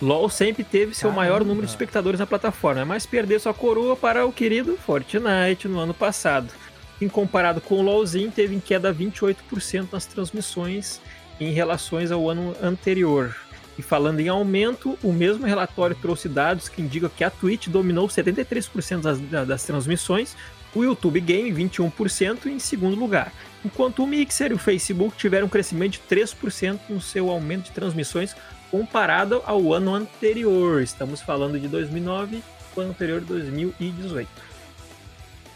[0.00, 1.20] LoL sempre teve seu Caramba.
[1.20, 5.78] maior número de espectadores na plataforma, mas perdeu sua coroa para o querido Fortnite no
[5.78, 6.52] ano passado.
[7.00, 11.00] Em comparado com o LoLzinho, teve em queda 28% nas transmissões
[11.40, 13.34] em relações ao ano anterior.
[13.78, 18.06] E falando em aumento, o mesmo relatório trouxe dados que indicam que a Twitch dominou
[18.08, 20.36] 73% das, das transmissões,
[20.74, 23.32] o YouTube Game 21% em segundo lugar
[23.64, 27.70] enquanto o Mixer e o Facebook tiveram um crescimento de 3% no seu aumento de
[27.72, 28.34] transmissões
[28.70, 30.82] comparado ao ano anterior.
[30.82, 32.42] Estamos falando de 2009,
[32.74, 34.28] o ano anterior 2018.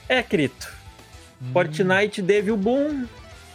[0.09, 0.73] É, Crito.
[1.43, 1.51] Hum.
[1.53, 3.07] Fortnite teve o boom,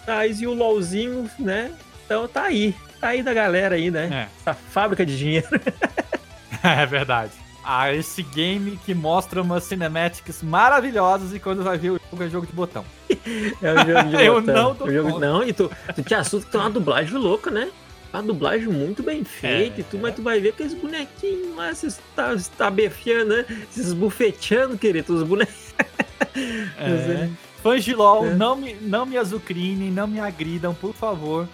[0.05, 1.71] mas e o LOLzinho, né?
[2.05, 2.75] Então tá aí.
[2.99, 4.09] Tá aí da galera aí, né?
[4.11, 4.39] É.
[4.39, 5.47] Essa fábrica de dinheiro.
[6.63, 11.99] é verdade a esse game que mostra umas cinematics maravilhosas e quando vai ver o
[12.09, 12.85] jogo é jogo de botão.
[13.09, 14.53] É um jogo de Eu botão.
[14.55, 15.19] não tô jogo...
[15.19, 17.69] Não, e tu, tu te assusta que tem uma dublagem louca, né?
[18.13, 21.73] Uma dublagem muito bem feita é, e tu, mas tu vai ver aqueles bonequinhos lá,
[21.73, 23.45] se está tá befiando, né?
[23.69, 25.71] Se esbufeteando, querido, os bonequinhos.
[26.77, 27.29] É.
[27.61, 28.33] Fãs de LOL, é.
[28.33, 31.47] não, me, não me azucrinem, não me agridam, por favor.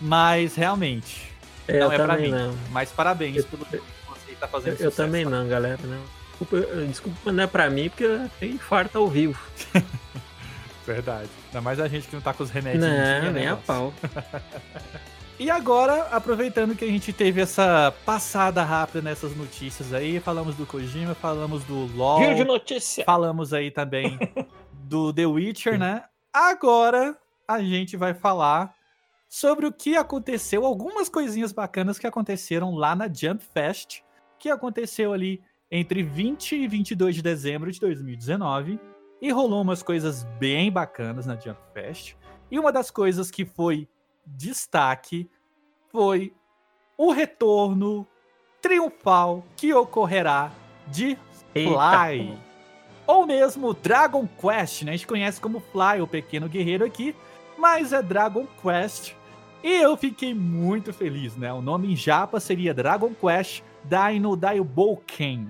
[0.00, 1.30] Mas realmente,
[1.66, 2.30] é, não é pra mim.
[2.30, 2.54] Não.
[2.70, 3.66] Mas parabéns eu, pelo
[4.40, 5.80] tá fazendo Eu, eu também não, galera.
[5.84, 6.02] Não.
[6.30, 8.06] Desculpa, desculpa, não é pra mim, porque
[8.38, 9.38] tem infarto ao vivo.
[10.86, 11.28] Verdade.
[11.46, 12.82] Ainda mais a gente que não tá com os remédios.
[12.82, 13.92] Não, dia, nem a pau.
[15.40, 20.66] E agora, aproveitando que a gente teve essa passada rápida nessas notícias aí, falamos do
[20.66, 22.18] Kojima, falamos do LoL.
[22.18, 23.04] Giro de notícia.
[23.06, 24.18] Falamos aí também
[24.70, 26.04] do The Witcher, né?
[26.30, 27.16] Agora
[27.48, 28.74] a gente vai falar
[29.30, 34.02] sobre o que aconteceu, algumas coisinhas bacanas que aconteceram lá na Jump Fest,
[34.40, 38.80] que aconteceu ali entre 20 e 22 de dezembro de 2019
[39.20, 42.16] e rolou umas coisas bem bacanas na Jump Fest.
[42.50, 43.86] E uma das coisas que foi
[44.26, 45.30] destaque
[45.92, 46.34] foi
[46.96, 48.06] o retorno
[48.60, 50.50] triunfal que ocorrerá
[50.88, 51.16] de
[51.52, 52.20] Fly.
[52.20, 52.50] Eita.
[53.06, 54.92] Ou mesmo Dragon Quest, né?
[54.92, 57.14] A gente conhece como Fly, o pequeno guerreiro aqui,
[57.58, 59.14] mas é Dragon Quest.
[59.62, 61.52] E eu fiquei muito feliz, né?
[61.52, 65.48] O nome em japa seria Dragon Quest Dino Daibouken.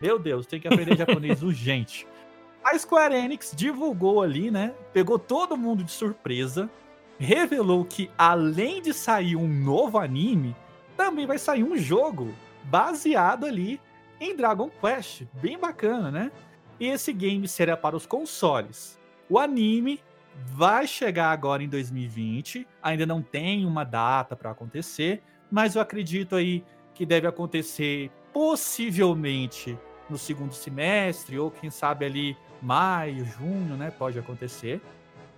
[0.00, 2.06] Meu Deus, tem que aprender japonês urgente.
[2.62, 4.74] A Square Enix divulgou ali, né?
[4.92, 6.70] Pegou todo mundo de surpresa,
[7.18, 10.54] revelou que além de sair um novo anime,
[10.96, 13.80] também vai sair um jogo baseado ali
[14.20, 15.22] em Dragon Quest.
[15.34, 16.32] Bem bacana, né?
[16.78, 18.98] E esse game será para os consoles.
[19.28, 20.00] O anime
[20.46, 26.36] vai chegar agora em 2020, ainda não tem uma data para acontecer, mas eu acredito
[26.36, 26.64] aí
[26.98, 29.78] que deve acontecer possivelmente
[30.10, 33.88] no segundo semestre, ou quem sabe ali maio, junho, né?
[33.88, 34.80] Pode acontecer.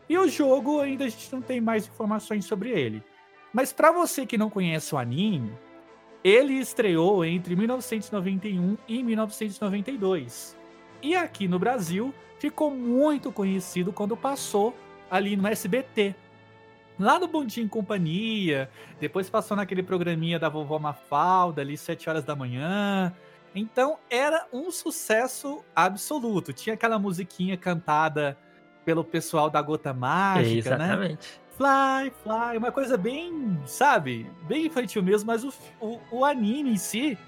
[0.09, 3.03] E o jogo ainda a gente não tem mais informações sobre ele.
[3.53, 5.53] Mas para você que não conhece o anime,
[6.25, 10.57] ele estreou entre 1991 e 1992.
[11.03, 14.75] E aqui no Brasil ficou muito conhecido quando passou
[15.11, 16.15] ali no SBT,
[17.01, 22.37] lá no Bondinho Companhia, depois passou naquele programinha da vovó Mafalda ali, 7 horas da
[22.37, 23.13] manhã.
[23.55, 26.53] Então era um sucesso absoluto.
[26.53, 28.37] Tinha aquela musiquinha cantada
[28.85, 30.87] pelo pessoal da Gota Mágica, né?
[30.87, 31.41] Exatamente.
[31.57, 36.77] Fly, fly, uma coisa bem, sabe, bem infantil mesmo, mas o, o, o anime em
[36.79, 37.19] si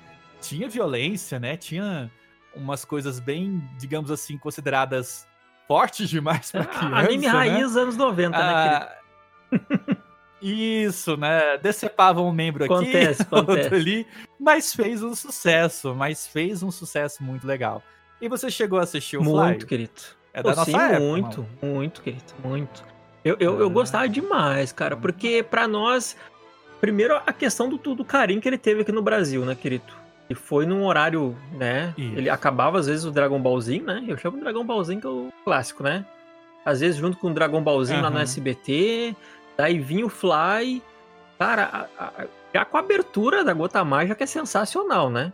[0.41, 1.57] tinha violência, né?
[1.57, 2.11] Tinha
[2.55, 5.27] umas coisas bem, digamos assim, consideradas
[5.69, 7.33] fortes demais pra criança, Anime né?
[7.33, 8.89] raiz anos 90, né?
[10.41, 11.57] Isso, né?
[11.59, 13.75] Decepavam um membro aqui, Acontece, outro acontece.
[13.75, 14.07] ali,
[14.41, 17.83] mas fez um sucesso, mas fez um sucesso muito legal.
[18.21, 19.23] E você chegou a assistir o?
[19.23, 19.33] Fly?
[19.33, 19.93] Muito, querido.
[20.35, 21.49] É Pô, da nossa sim, época, muito, mano.
[21.75, 22.83] muito, querido, muito.
[23.25, 23.71] Eu, eu, eu Ah.
[23.73, 26.17] gostava demais, cara, porque pra nós,
[26.81, 29.93] primeiro a questão do, do carinho que ele teve aqui no Brasil, né, querido?
[30.29, 31.95] E foi num horário, né?
[31.97, 32.17] Isso.
[32.17, 34.03] Ele acabava às vezes o Dragon Ballzinho, né?
[34.09, 36.05] Eu chamo de Dragon Ballzinho que é o clássico, né?
[36.65, 38.19] Às vezes junto com o Dragon Ballzinho lá no.
[38.19, 39.15] SBT,
[39.57, 40.83] daí vinha o Fly.
[41.39, 45.33] Cara, a- a- já com a abertura da Gota Mágica que é sensacional, né?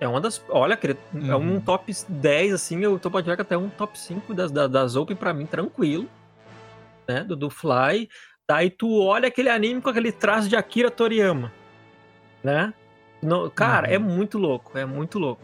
[0.00, 0.42] É uma das.
[0.48, 1.60] Olha, é um Uhum.
[1.60, 2.80] top 10, assim.
[2.82, 5.46] Eu tô pode ver que até um top 5 das, das, das Open pra mim,
[5.46, 6.06] tranquilo.
[7.08, 7.22] Né?
[7.24, 8.08] Do, do Fly.
[8.48, 11.50] Daí tu olha aquele anime com aquele traço de Akira Toriyama.
[12.44, 12.72] Né?
[13.22, 13.94] Não, cara, Uhum.
[13.94, 15.42] é muito louco, é muito louco.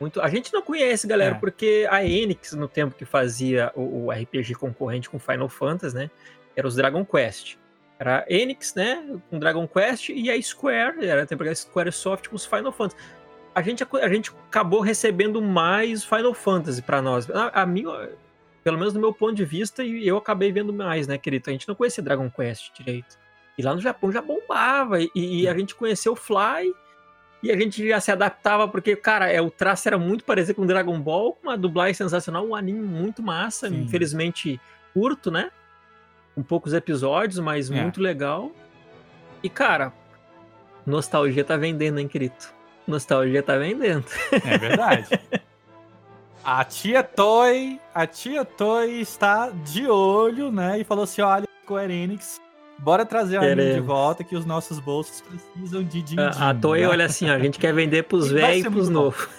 [0.00, 1.38] Muito, a gente não conhece, galera, É.
[1.38, 6.10] porque a Enix, no tempo que fazia o, o RPG concorrente com Final Fantasy, né?
[6.56, 7.56] Era os Dragon Quest.
[7.98, 9.18] Era a Enix, né?
[9.30, 12.72] Com Dragon Quest e a Square, era a tempo a Square Soft com os Final
[12.72, 12.96] Fantasy.
[13.54, 17.30] A gente, a gente acabou recebendo mais Final Fantasy pra nós.
[17.30, 17.84] A, a mim,
[18.64, 21.48] pelo menos do meu ponto de vista, e eu acabei vendo mais, né, querido?
[21.48, 23.16] A gente não conhecia Dragon Quest direito.
[23.56, 25.00] E lá no Japão já bombava.
[25.00, 26.74] E, e a gente conheceu o Fly.
[27.44, 30.66] E a gente já se adaptava, porque, cara, é, o traço era muito parecido com
[30.66, 33.82] Dragon Ball, com uma dublagem sensacional, um anime muito massa, Sim.
[33.82, 34.58] infelizmente
[34.94, 35.50] curto, né?
[36.34, 37.80] Com poucos episódios, mas É.
[37.80, 38.50] muito legal.
[39.42, 39.92] E, cara,
[40.86, 42.34] nostalgia tá vendendo, hein, querido?
[42.86, 44.04] Nostalgia tá vendendo.
[44.32, 45.08] É verdade.
[46.44, 50.80] a tia Toy, a tia Toy está de olho, né?
[50.80, 52.40] E falou assim: olha, Square Enix,
[52.78, 56.54] bora trazer o anime de volta que os nossos bolsos precisam de din A, a
[56.54, 59.28] Toei olha assim, ó, a gente quer vender pros velhos e pros novos.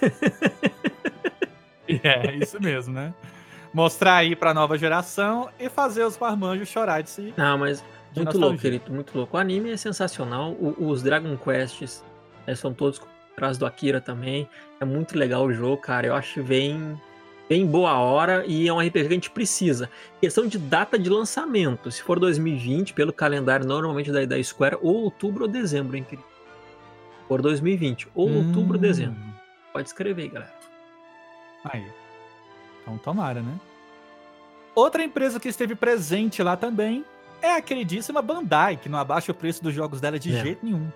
[2.02, 3.14] É, isso mesmo, né?
[3.76, 7.34] Mostrar aí pra nova geração e fazer os marmanjos chorar de si.
[7.36, 7.84] Não, mas
[8.16, 9.36] muito louco, querido, muito louco.
[9.36, 10.52] O anime é sensacional.
[10.52, 12.02] o- os Dragon Quests
[12.46, 12.98] né, são todos
[13.34, 14.48] atrás do Akira também.
[14.80, 16.06] É muito legal o jogo, cara.
[16.06, 16.98] Eu acho bem,
[17.50, 19.90] bem boa hora e é um RPG que a gente precisa.
[20.22, 21.90] Questão de data de lançamento.
[21.90, 26.26] Se for 2020, pelo calendário normalmente da, da Square, ou outubro ou dezembro, hein, querido?
[27.28, 29.20] For 2020, ou outubro ou Hum, dezembro.
[29.70, 30.54] Pode escrever aí, galera.
[31.66, 31.84] Aí.
[32.86, 33.58] Então tomara, né?
[34.74, 37.04] Outra empresa que esteve presente lá também
[37.42, 40.40] é a queridíssima Bandai, que não abaixa o preço dos jogos dela de É.
[40.42, 40.88] jeito nenhum.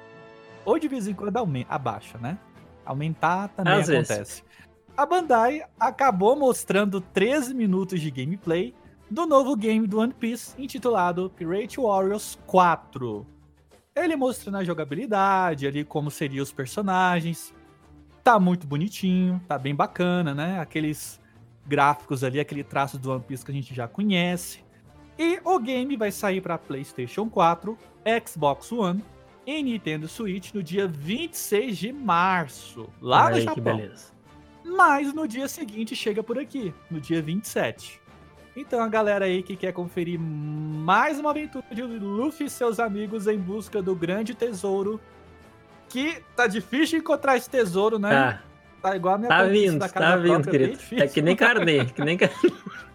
[0.64, 2.38] Ou de vez em quando aume- abaixa, né?
[2.84, 4.10] Aumentar também Às vezes.
[4.10, 4.42] acontece.
[4.96, 8.74] A Bandai acabou mostrando 13 minutos de gameplay
[9.10, 13.26] do novo game do One Piece, intitulado Pirate Warriors 4.
[13.96, 17.52] Ele mostrando a jogabilidade ali, como seriam os personagens.
[18.22, 20.60] Tá muito bonitinho, tá bem bacana, né?
[20.60, 21.19] Aqueles
[21.70, 24.58] gráficos ali, aquele traço do One Piece que a gente já conhece.
[25.16, 27.78] E o game vai sair para PlayStation 4,
[28.26, 29.04] Xbox One
[29.46, 33.76] e Nintendo Switch no dia 26 de março, lá Olha no aí, que Japão.
[33.76, 34.12] beleza.
[34.64, 38.00] Mas no dia seguinte chega por aqui, no dia 27.
[38.56, 43.28] Então a galera aí que quer conferir mais uma aventura de Luffy e seus amigos
[43.28, 45.00] em busca do grande tesouro.
[45.88, 48.10] Que tá difícil encontrar esse tesouro, né?
[48.10, 48.42] Tá,
[48.82, 50.78] Tá igual a minha tá vindo, tá vindo, bem querido.
[50.92, 52.34] É que nem carnê, que nem carnê.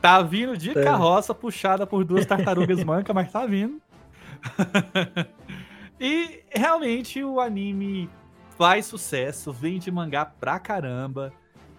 [0.00, 0.82] Tá vindo de É.
[0.82, 3.80] carroça puxada por duas tartarugas mancas, mas tá vindo.
[6.00, 8.10] e realmente o anime
[8.58, 11.32] faz sucesso, vende mangá pra caramba.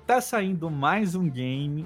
[0.07, 1.85] Tá saindo mais um game.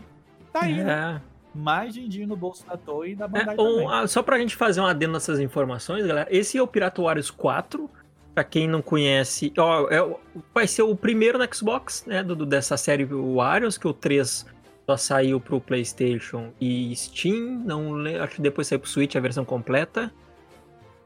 [0.54, 1.20] Tá aí, né?
[1.24, 1.38] É.
[1.58, 3.88] mais din-din no bolso da Toei e da É, Bandai um, também.
[3.92, 6.28] ah, só pra gente fazer um adendo nessas informações, galera.
[6.30, 7.90] Esse é o Pirata Warriors 4.
[8.38, 10.16] Pra quem não conhece, ó, é
[10.54, 12.22] vai ser o primeiro no Xbox, né?
[12.22, 14.46] do- dessa série Warriors, que o 3
[14.86, 17.64] só saiu pro PlayStation e Steam.
[17.66, 20.14] Não, acho que depois saiu pro Switch a versão completa.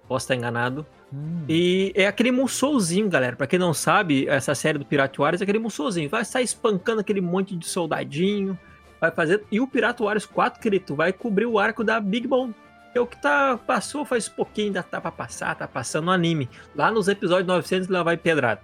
[0.09, 0.85] Posso estar enganado.
[1.13, 1.45] Hum.
[1.47, 3.37] E é aquele Musouzinho, galera.
[3.37, 6.09] Pra quem não sabe, essa série do Pirate Warriors é aquele Musouzinho.
[6.09, 8.59] Vai sair espancando aquele monte de soldadinho.
[8.99, 9.41] Vai fazer.
[9.49, 12.51] E o Pirate Warriors 4, querido, vai cobrir o arco da Big Mom.
[12.93, 16.49] É o que tá, passou faz pouquinho, ainda tá pra passar, tá passando no anime.
[16.75, 18.61] Lá nos episódios 900 lá vai pedrada.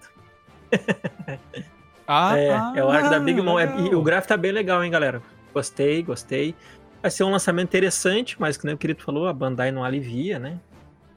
[2.08, 3.60] Ah, é, ah, é o arco da Big Mom.
[3.60, 5.22] É- e o gráfico tá bem legal, hein, galera.
[5.54, 6.56] Gostei, gostei.
[7.02, 10.40] Vai ser um lançamento interessante, mas que nem o querido falou, a Bandai não alivia,
[10.40, 10.58] né?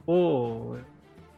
[0.07, 0.77] Pô,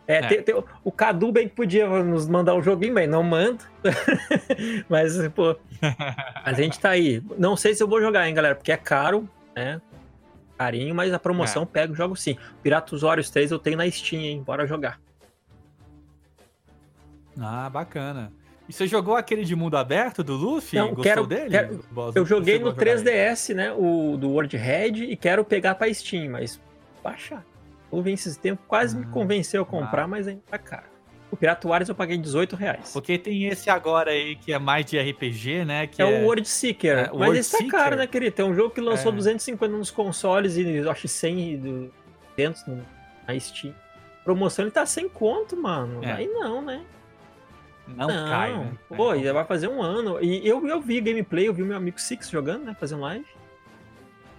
[0.07, 0.23] É, É.
[0.27, 3.65] tem- tem- o Cadu bem que podia nos mandar um joguinho, mas não manda.
[4.89, 5.57] mas, pô,
[6.45, 7.23] a gente tá aí.
[7.39, 9.81] Não sei se eu vou jogar, hein, galera, porque é caro, né?
[10.62, 12.37] Carinho, mas a promoção pega o jogo sim.
[12.62, 14.42] Piratas Warriors 3 eu tenho na Steam, hein?
[14.42, 15.01] Bora jogar.
[17.40, 18.33] Ah, bacana.
[18.68, 20.79] E você jogou aquele de mundo aberto do Luffy?
[20.79, 21.51] Não, Gostou quero- dele?
[21.51, 22.14] quero- Boss?
[22.14, 23.01] Eu joguei no a jogar ele?
[23.03, 23.72] 3DS, né?
[23.72, 26.61] O do World Red e quero pegar pra Steam, mas
[27.03, 27.44] baixar.
[27.92, 30.92] Eu vi esses tempos, quase me Ah, convenceu a comprar, mas ainda tá caro.
[31.33, 32.90] O Pirata Warriors eu paguei 18 reais.
[32.92, 35.87] Porque tem esse agora aí que é mais de RPG, né?
[35.87, 36.99] Que É, o World Seeker.
[36.99, 37.73] é, mas World esse tá Seeker.
[37.73, 38.42] caro, né, querido?
[38.42, 39.14] É um jogo que lançou É.
[39.16, 41.90] 250 nos consoles e eu acho 100 e do-
[42.37, 42.85] 200 no-
[43.27, 43.75] na Steam.
[44.25, 46.05] Promoção ele tá sem conto, mano.
[46.05, 46.12] É.
[46.12, 46.83] Aí não, né?
[47.88, 48.73] não, cai, né?
[48.95, 50.23] Pô, É, já vai fazer um ano.
[50.23, 52.77] E eu, eu vi gameplay, eu vi meu amigo Six jogando, né?
[52.79, 53.27] Fazendo live.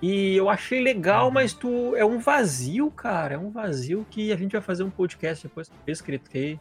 [0.01, 1.31] E eu achei legal, Uhum.
[1.31, 3.35] mas tu é um vazio, cara.
[3.35, 6.59] É um vazio que a gente vai fazer um podcast depois escrito que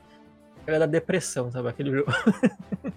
[0.67, 1.69] é da depressão, sabe?
[1.69, 2.13] Aquele jogo.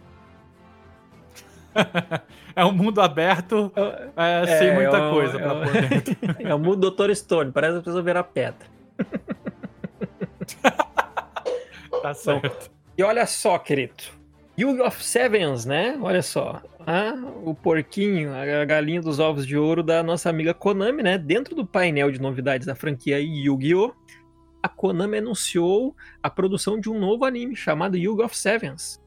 [2.56, 3.69] É um mundo aberto
[4.15, 6.15] é, É, sem muita é um- coisa é pra um- pôr dentro.
[6.39, 7.13] É o mundo Dr.
[7.13, 8.65] Stone, parece a pessoa virar pedra.
[12.01, 12.69] Tá certo.
[12.97, 13.95] E olha só, querido.
[14.58, 15.97] Yu of Sevens, né?
[16.01, 16.62] Olha só.
[16.86, 21.17] Ah, o porquinho, a galinha dos ovos de ouro da nossa amiga Konami, né?
[21.17, 23.91] Dentro do painel de novidades da franquia Yu-Gi-Oh!
[24.65, 28.99] A Konami anunciou a produção de um novo anime chamado Yu of Sevens.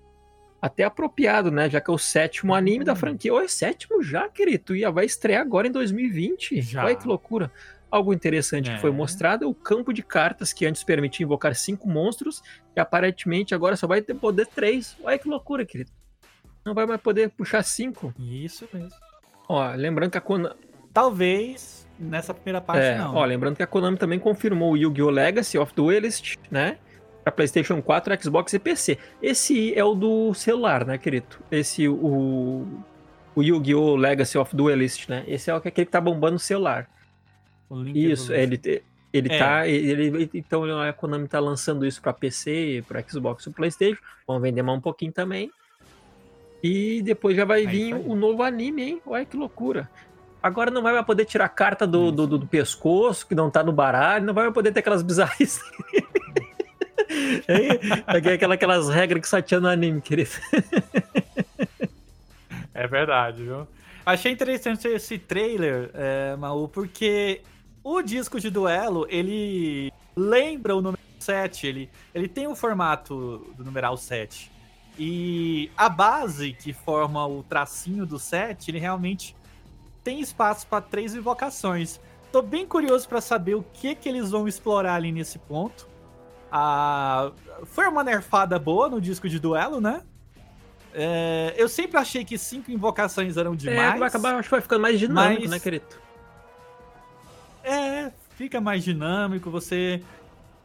[0.62, 1.68] Até apropriado, né?
[1.68, 2.96] Já que é o sétimo anime da Hum.
[2.96, 3.34] franquia.
[3.34, 4.76] Oi, sétimo já, querido.
[4.76, 6.60] E vai estrear agora em 2020.
[6.62, 6.84] Já.
[6.84, 7.50] Olha que loucura.
[7.90, 8.92] Algo interessante que foi É.
[8.92, 12.40] mostrado é o campo de cartas que antes permitia invocar cinco monstros
[12.76, 14.96] e aparentemente agora só vai ter poder três.
[15.02, 15.90] Olha que loucura, querido.
[16.64, 18.14] Não vai mais poder puxar cinco.
[18.16, 18.90] Isso mesmo.
[19.48, 20.54] Ó, lembrando que a Konami.
[20.92, 23.14] Talvez nessa primeira parte É, não.
[23.14, 25.10] ó, lembrando que a Konami também confirmou o Yu-Gi-Oh!
[25.10, 26.78] Legacy of Duelist, né?
[27.24, 28.98] Pra PlayStation 4, Xbox e PC.
[29.22, 31.26] Esse é o do celular, né, querido?
[31.50, 32.66] Esse, o.
[33.34, 33.94] O Yu-Gi-Oh!
[33.96, 35.24] Legacy of Duelist, né?
[35.28, 36.88] Esse é aquele que tá bombando no celular.
[37.70, 38.34] O Isso, Evolution.
[38.34, 38.82] ele,
[39.12, 39.38] ele É.
[39.38, 39.68] tá.
[39.68, 44.00] Ele, então a Konami tá lançando isso pra PC, pra Xbox e Playstation.
[44.26, 45.50] Vão vender mais um pouquinho também.
[46.62, 48.02] E depois já vai É vir aí.
[48.06, 49.02] o novo anime, hein?
[49.06, 49.88] Olha que loucura.
[50.48, 53.50] Agora não vai mais poder tirar a carta do, do, do- do pescoço, que não
[53.50, 55.60] tá no baralho, não vai mais poder ter aquelas bizarrices.
[57.48, 58.02] Hein?
[58.06, 60.30] Aquela- aquelas regras que só tinha no anime, querido.
[62.74, 63.66] É verdade, viu?
[64.04, 67.42] Achei interessante esse trailer, é, Maú, porque
[67.84, 73.64] o disco de duelo, ele lembra o número 7, ele, ele tem o formato do
[73.64, 74.50] numeral 7.
[74.98, 79.34] E a base que forma o tracinho do 7, ele realmente
[80.08, 82.00] tem espaço para três invocações.
[82.32, 85.86] Tô bem curioso para saber o que que eles vão explorar ali nesse ponto.
[86.50, 87.30] Ah,
[87.66, 90.00] foi uma nerfada boa no disco de duelo, né?
[90.94, 93.98] É, eu sempre achei que cinco invocações eram É, demais.
[93.98, 95.84] vai acabar, acho que vai ficando mais dinâmico, Mas- né, querido?
[97.62, 100.02] É, fica mais dinâmico, você.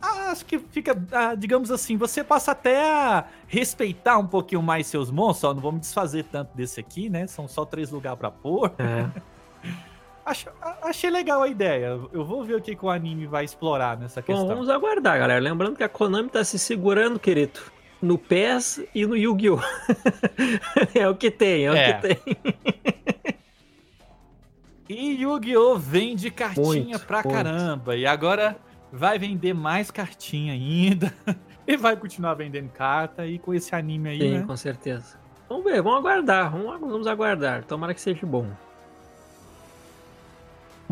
[0.02, 4.88] Ah, Acho que fica, ah, digamos assim, você passa até a respeitar um pouquinho mais
[4.88, 5.52] seus monstros.
[5.52, 7.28] Ó, não vamos desfazer tanto desse aqui, né?
[7.28, 8.72] São só três lugares pra pôr.
[8.80, 9.22] É.
[10.26, 10.50] Acho-
[10.82, 12.00] achei legal a ideia.
[12.14, 14.48] Eu vou ver o que, que o anime vai explorar nessa Bom, questão.
[14.48, 15.40] vamos aguardar, galera.
[15.40, 17.60] Lembrando que a Konami tá se segurando, querido,
[18.02, 19.60] no PES e no Yu-Gi-Oh!
[20.96, 21.94] é o que tem, é, o É.
[21.94, 22.38] que tem.
[24.90, 25.78] E Yu-Gi-Oh!
[25.78, 27.34] vende cartinha Muito, pra muito.
[27.36, 27.96] caramba.
[27.96, 28.56] E agora
[28.92, 31.14] vai vender mais cartinha ainda.
[31.68, 33.26] e vai continuar vendendo carta.
[33.26, 34.44] E com esse anime aí, Sim, né?
[34.46, 35.18] com certeza.
[35.50, 37.64] Vamos ver, vamos aguardar, vamos, vamos aguardar.
[37.66, 38.48] Tomara que seja bom.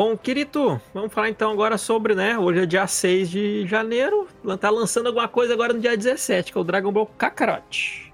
[0.03, 2.35] Bom, querido, vamos falar então agora sobre, né?
[2.35, 4.27] Hoje é dia 6 de janeiro.
[4.59, 8.11] Tá lançando alguma coisa agora no dia 17, que é o Dragon Ball Kakarot.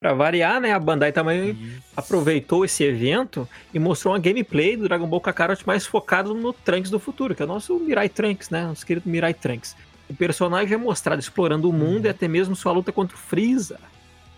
[0.00, 0.72] Pra variar, né?
[0.72, 1.82] A Bandai também Isso.
[1.94, 6.90] aproveitou esse evento e mostrou uma gameplay do Dragon Ball Kakarot mais focado no Trunks
[6.90, 8.64] do futuro, que é o nosso Mirai Trunks, né?
[8.64, 9.76] Nosso querido Mirai Trunks.
[10.08, 13.78] O personagem é mostrado explorando o mundo e até mesmo sua luta contra o Freeza.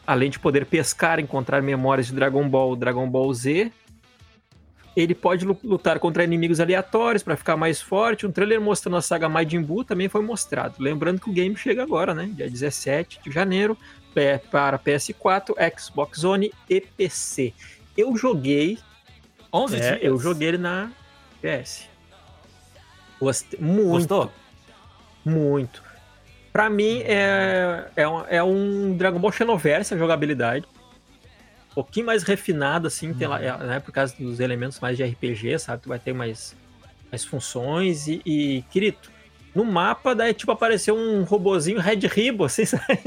[0.05, 3.71] Além de poder pescar e encontrar memórias de Dragon Ball, Dragon Ball Z,
[5.01, 8.27] ele pode lu- lutar contra inimigos aleatórios para ficar mais forte.
[8.27, 10.75] Um trailer mostrando a saga Majin Buu também foi mostrado.
[10.79, 12.29] Lembrando que o game chega agora, né?
[12.33, 13.77] Dia 17 de janeiro,
[14.51, 17.53] para PS4, Xbox One e PC.
[17.97, 18.79] Eu joguei
[19.53, 19.99] 11 é, dias.
[20.03, 20.91] eu joguei ele na
[21.41, 21.87] PS.
[23.21, 24.33] Gostei muito, Gostou?
[25.25, 25.83] muito.
[26.53, 30.65] Pra mim, é, é, um, é um Dragon Ball Xenoverse a jogabilidade.
[31.79, 35.05] Um pouquinho mais refinado, assim, tem lá, é, né, por causa dos elementos mais de
[35.05, 35.85] RPG, sabe?
[35.85, 36.57] Tu vai ter mais,
[37.09, 38.99] mais funções e, e, querido,
[39.55, 42.99] no mapa, daí tipo apareceu um robozinho Red Ribo, assim, sabe?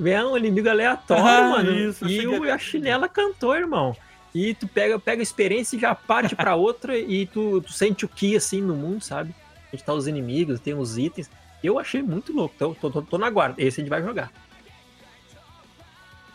[0.00, 1.72] Vem um inimigo aleatório, Ah, mano.
[1.72, 3.96] isso, e o, a chinela cantou, irmão.
[4.34, 8.04] E tu pega, pega a experiência e já parte pra outra e tu, tu sente
[8.04, 9.32] o que assim no mundo, sabe?
[9.72, 11.30] A gente tá os inimigos, tem os itens.
[11.62, 13.62] Eu achei muito louco, então tô, tô, tô na guarda.
[13.62, 14.32] Esse a gente vai jogar.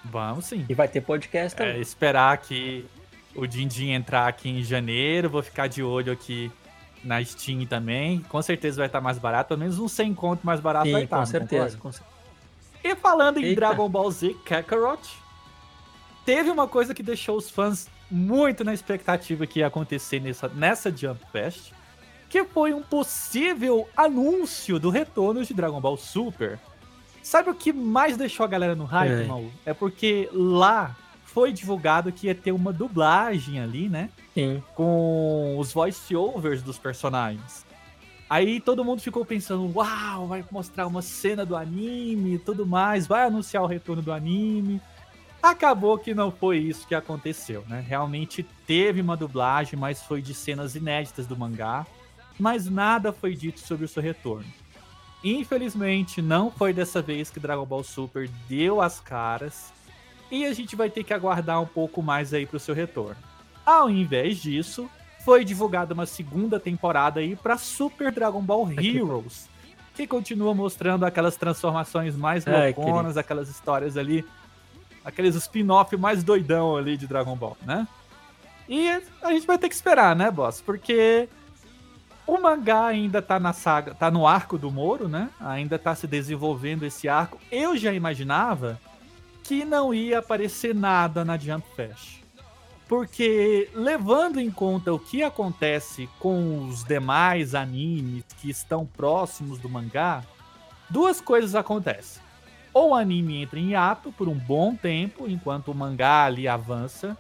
[0.06, 0.66] Vamos sim.
[0.68, 1.82] E vai ter podcast É, também.
[1.82, 2.86] esperar que
[3.36, 5.30] o Dindim entrar aqui em janeiro.
[5.30, 6.52] Vou ficar de olho aqui
[7.04, 8.20] na Steam também.
[8.30, 9.50] Com certeza vai estar mais barato.
[9.50, 11.20] Pelo menos uns 100 conto mais barato vai Sim, estar.
[11.20, 12.12] com certeza, com certeza.
[12.84, 13.56] E falando em Eita.
[13.62, 15.08] Dragon Ball Z Kakarot,
[16.26, 20.90] teve uma coisa que deixou os fãs muito na expectativa que ia acontecer nessa, nessa
[20.96, 21.72] Jump Fest,
[22.28, 26.60] que foi um possível anúncio do retorno de Dragon Ball Super.
[27.24, 29.26] Sabe o que mais deixou a galera no hype, É.
[29.26, 29.52] Maú?
[29.66, 30.96] É porque lá
[31.26, 34.10] foi divulgado que ia ter uma dublagem ali, né?
[34.34, 34.64] Sim.
[34.76, 37.66] com os voice-overs dos personagens.
[38.30, 43.06] Aí todo mundo ficou pensando, uau, vai mostrar uma cena do anime e tudo mais,
[43.06, 44.80] vai anunciar o retorno do anime.
[45.44, 47.84] Acabou que não foi isso que aconteceu, né?
[47.86, 51.86] Realmente teve uma dublagem, mas foi de cenas inéditas do mangá,
[52.40, 54.46] mas nada foi dito sobre o seu retorno.
[55.24, 59.72] Infelizmente, não foi dessa vez que Dragon Ball Super deu as caras,
[60.32, 63.18] e a gente vai ter que aguardar um pouco mais aí pro seu retorno.
[63.66, 64.90] Ao invés disso,
[65.24, 69.50] foi divulgada uma segunda temporada aí para Super Dragon Ball Heroes,
[69.94, 74.26] que continua mostrando aquelas transformações mais Ai, louconas, aquelas histórias ali,
[75.06, 77.88] aqueles spin-off mais doidão ali de Dragon Ball, né?
[78.68, 78.90] E
[79.22, 80.62] a gente vai ter que esperar, né, boss?
[80.62, 81.28] Porque
[82.32, 85.30] o mangá ainda tá na saga, tá no arco do Moro, né?
[85.38, 87.38] Ainda tá se desenvolvendo esse arco.
[87.52, 88.80] Eu já imaginava
[89.44, 92.22] que não ia aparecer nada na Jump Fest.
[92.88, 99.68] Porque levando em conta o que acontece com os demais animes que estão próximos do
[99.68, 100.24] mangá,
[100.90, 102.24] duas coisas acontecem.
[102.74, 107.18] Ou o anime entra em hiato por um bom tempo, enquanto o mangá ali avança,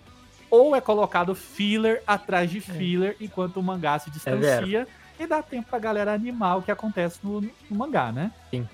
[0.49, 4.87] ou é colocado filler atrás de filler enquanto o mangá se distancia
[5.23, 8.31] e dá tempo pra galera animar o que acontece no, no mangá, né?
[8.49, 8.67] Sim.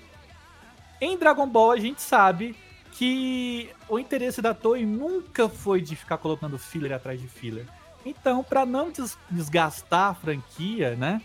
[1.00, 2.56] Em Dragon Ball a gente sabe
[2.92, 7.66] que o interesse da Toei nunca foi de ficar colocando filler atrás de filler.
[8.04, 11.20] Então, pra não des- desgastar a franquia, né?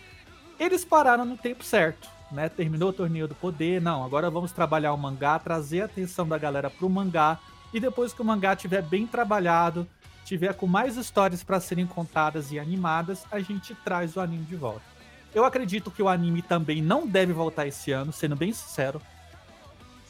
[0.59, 2.49] Eles pararam no tempo certo, né?
[2.49, 6.37] Terminou o torneio do poder, não, agora vamos trabalhar o mangá, trazer a atenção da
[6.37, 7.39] galera pro mangá
[7.73, 9.87] e depois que o mangá tiver bem trabalhado,
[10.25, 14.55] tiver com mais histórias pra serem contadas e animadas, a gente traz o anime de
[14.55, 14.92] volta.
[15.33, 19.01] Eu acredito que o anime também não deve voltar esse ano, sendo bem sincero.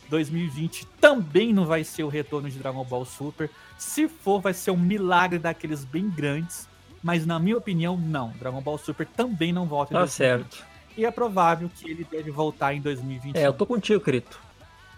[0.10, 3.50] 2020 também não vai ser o retorno de Dragon Ball Super.
[3.78, 6.68] Se for, vai ser um milagre daqueles bem grandes.
[7.02, 8.30] Mas na minha opinião, não.
[8.40, 10.16] Dragon Ball Super também não volta em Tá 2020.
[10.54, 10.66] certo.
[10.96, 13.40] E é provável que ele deve voltar em 2021.
[13.42, 14.40] É, eu tô contigo, Crito.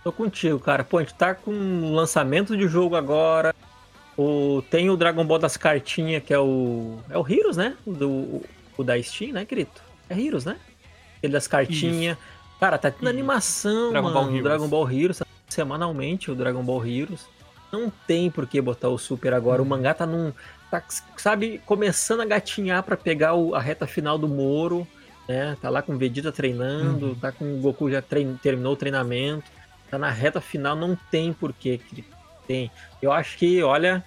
[0.03, 0.83] Tô contigo, cara.
[0.83, 3.55] Pô, a gente tá com um lançamento de jogo agora.
[4.17, 6.99] O, tem o Dragon Ball das cartinhas, que é o.
[7.09, 7.75] É o Heroes, né?
[7.87, 8.41] Do,
[8.77, 9.81] o da Steam, né, Crito?
[10.09, 10.57] É Heroes, né?
[11.21, 12.17] Ele das cartinhas.
[12.59, 13.09] Cara, tá tendo Isso.
[13.09, 14.27] animação, Dragon Ball mano.
[14.37, 14.43] Heroes.
[14.43, 15.23] Dragon Ball Heroes.
[15.49, 17.25] Semanalmente o Dragon Ball Heroes.
[17.71, 19.61] Não tem por que botar o Super agora.
[19.61, 20.31] O mangá tá num.
[20.71, 20.81] Tá,
[21.17, 24.87] sabe, começando a gatinhar pra pegar o- a reta final do Moro.
[25.27, 25.57] Né?
[25.61, 27.15] Tá lá com o Vegeta treinando, Uhum.
[27.15, 29.43] tá com o Goku já trein- terminou o treinamento.
[29.89, 32.05] Tá na reta final, não tem porquê que
[32.47, 32.69] tem.
[33.01, 34.03] Eu acho que, olha,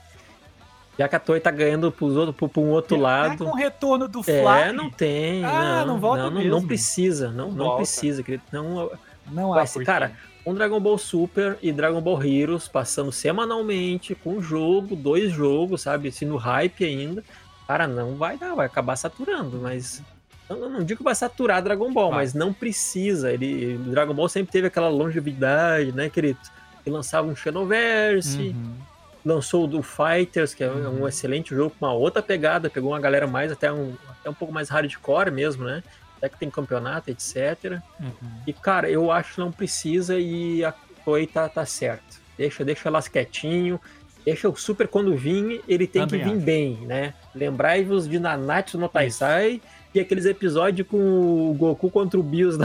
[0.98, 3.44] já que a Toei tá ganhando pros outros, pro, pra um outro Até lado.
[3.44, 5.44] com o retorno do Fly, É, não tem.
[5.44, 6.50] Ah, não, não volta não, mesmo.
[6.50, 8.42] não precisa, não, Não não, precisa, querido.
[8.52, 8.90] Não,
[9.30, 10.12] não vai ser, cara,
[10.44, 16.08] um Dragon Ball Super e Dragon Ball Heroes passando semanalmente com jogo, dois jogos, sabe?
[16.08, 17.22] Assim, no hype ainda.
[17.66, 20.02] Cara, não vai dar, vai acabar saturando, mas.
[20.48, 22.20] Não, não digo que vai saturar Dragon Ball, Vai.
[22.20, 23.30] mas não precisa.
[23.30, 26.38] Ele, Dragon Ball sempre teve aquela longevidade, né, querido?
[26.86, 28.72] Ele lançava um Xenoverse, Uhum.
[29.28, 31.08] Lançou o do Fighters, que é um Uhum.
[31.08, 34.52] excelente jogo, com uma outra pegada, pegou uma galera mais, até um, até um pouco
[34.54, 35.82] mais hardcore mesmo, né?
[36.16, 37.78] Até que tem campeonato, etc.
[38.00, 38.10] Uhum.
[38.46, 40.72] E, cara, eu acho que não precisa e a
[41.04, 42.18] Toei tá, tá certo.
[42.36, 43.78] Deixa, deixa elas quietinho.
[44.24, 46.44] Deixa o Super quando vir, ele tem Também que vir acho.
[46.44, 47.14] bem, né?
[47.34, 49.60] Lembrai-vos de Nanatsu no Taisai
[49.94, 52.58] e aqueles episódios com o Goku contra o Bills.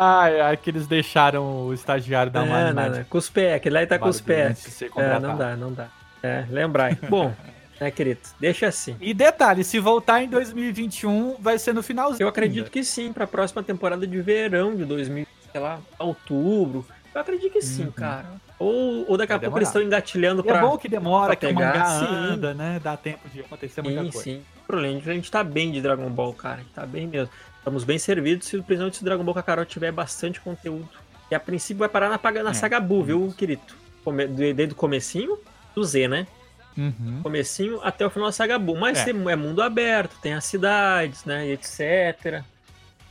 [0.00, 2.98] Ai, ai, que eles deixaram o estagiário uma É, não, animada.
[2.98, 4.82] não, com os pés, aquele lá tá com os pés.
[4.96, 5.88] É, não dá, não dá.
[6.22, 6.96] É, lembrai.
[7.10, 7.34] Bom,
[7.80, 8.20] né, querido?
[8.40, 8.96] Deixa assim.
[9.00, 12.24] E detalhe, se voltar em 2021, vai ser no finalzinho.
[12.24, 16.86] Eu acredito que sim, pra próxima temporada de verão de 2000, sei lá, outubro.
[17.14, 17.90] Eu acredito que sim, Uhum.
[17.92, 18.26] cara.
[18.58, 21.48] Ou, ou daqui a pouco eles estão engatilhando E é bom que demora, que o
[21.48, 22.06] pegar, mangá sim.
[22.14, 22.80] anda, né?
[22.82, 24.22] Dá tempo de acontecer muita Sim, coisa.
[24.24, 24.42] sim.
[24.66, 26.54] Problema, a gente tá bem de Dragon Ball, cara.
[26.54, 27.28] A gente tá bem mesmo.
[27.62, 30.88] Estamos bem servidos, se principalmente se o Dragon Ball Kakarot tiver bastante conteúdo.
[31.30, 33.62] E a princípio vai parar na, paga- na É, saga Buu, viu, querido?
[34.04, 35.38] Come- de- Desde o comecinho
[35.74, 36.26] do Z, né?
[36.76, 37.20] Uhum.
[37.22, 38.76] Comecinho até o final da saga Buu.
[38.76, 39.10] Mas É.
[39.10, 41.46] é mundo aberto, tem as cidades, né?
[41.46, 42.42] E etc.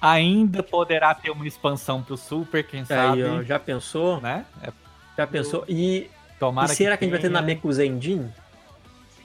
[0.02, 4.20] Ainda poderá ter uma expansão pro Super, quem sabe, ó, já pensou?
[4.20, 4.46] né?
[4.62, 4.72] É,
[5.18, 5.64] Já pensou?
[5.70, 7.40] E, tomara e será que, a gente vai ter tenha.
[7.40, 8.30] Nameku Zendin?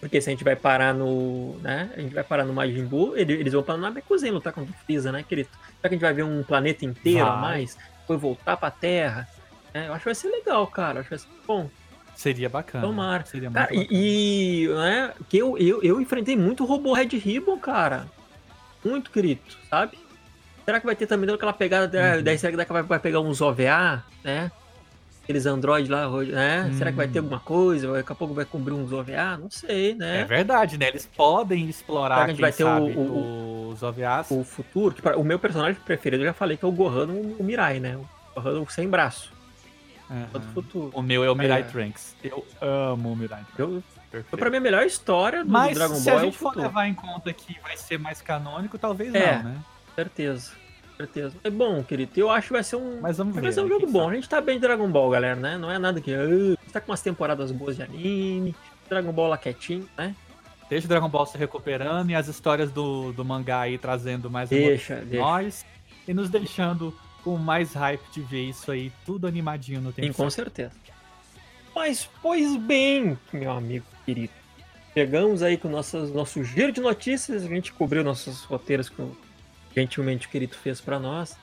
[0.07, 1.57] Porque se a gente vai parar no.
[1.63, 1.91] né?
[1.97, 4.73] A gente vai parar no Majin Buu, ele- eles vão para Nameku Zen lutar contra
[4.73, 5.49] o Freeza, né, querido?
[5.51, 7.41] Será que a gente vai ver um planeta inteiro a Vai.
[7.41, 7.77] mais?
[8.01, 9.29] Depois voltar pra Terra?
[9.75, 9.89] né?
[9.89, 11.01] Eu acho que vai ser legal, cara.
[11.01, 11.69] Acho que vai ser bom.
[12.15, 12.87] Seria bacana.
[12.87, 13.25] Tomara.
[13.27, 13.87] Seria Cara, bacana.
[13.91, 18.07] e, e, né, que eu, eu, eu enfrentei muito robô Red Ribbon, cara.
[18.85, 19.99] Muito, querido, sabe?
[20.65, 21.87] Será que vai ter também aquela pegada.
[21.89, 22.23] da- Uhum.
[22.23, 24.51] Daí será que daqui vai, vai pegar uns OVA, né?
[25.27, 26.71] Aqueles Android lá, né?
[26.79, 27.25] Será que vai ter Hum.
[27.25, 27.93] alguma coisa?
[27.93, 29.37] Daqui a pouco vai cobrir uns OVA?
[29.37, 30.25] Não sei, É né?
[30.25, 30.87] verdade, né?
[30.87, 34.31] Eles podem Será explorar, que a gente quem vai ter o- sabe, o- os OVAs.
[34.31, 37.43] O futuro, que o meu personagem preferido, eu já falei que é o Gohan no
[37.43, 37.97] Mirai, né?
[38.37, 39.33] O Gohan sem braço.
[40.55, 40.93] Futuro.
[40.95, 41.65] O meu é o Mirai É.
[41.65, 42.15] Trunks.
[42.23, 43.59] Eu amo o Mirai Trunks.
[43.59, 44.37] Eu, Perfeito.
[44.39, 46.49] pra mim, a melhor história do Mas Dragon se Ball a é o gente for
[46.51, 46.67] futuro.
[46.67, 49.39] levar em conta que vai ser mais canônico, talvez É.
[49.39, 49.57] não, né?
[49.97, 50.53] Certeza.
[50.97, 51.37] Certeza.
[51.45, 52.13] É bom, querido.
[52.17, 53.01] Eu acho que vai ser um.
[53.01, 53.43] Mas vamos ver.
[53.43, 53.69] Vai ser um né?
[53.69, 54.05] jogo bom.
[54.05, 54.13] sabe?
[54.13, 55.59] A gente tá bem de Dragon Ball, galera, né?
[55.59, 56.11] Não é nada que.
[56.11, 58.55] Gente tá com umas temporadas boas de anime.
[58.89, 60.15] Dragon Ball lá quietinho, né?
[60.69, 64.49] Deixa o Dragon Ball se recuperando e as histórias do, do mangá aí trazendo mais
[64.49, 65.25] Deixa, deixa.
[65.25, 65.65] nós
[66.09, 66.93] e nos deixando
[67.23, 70.09] com mais hype de ver isso aí tudo animadinho no tempo.
[70.09, 70.73] Sim, com certeza.
[71.75, 74.33] Mas, pois bem, meu amigo querido.
[74.95, 77.45] Chegamos aí com nossas, nosso giro de notícias.
[77.45, 79.17] A gente cobriu nossos roteiros o
[79.77, 81.37] gentilmente o querido fez pra nós.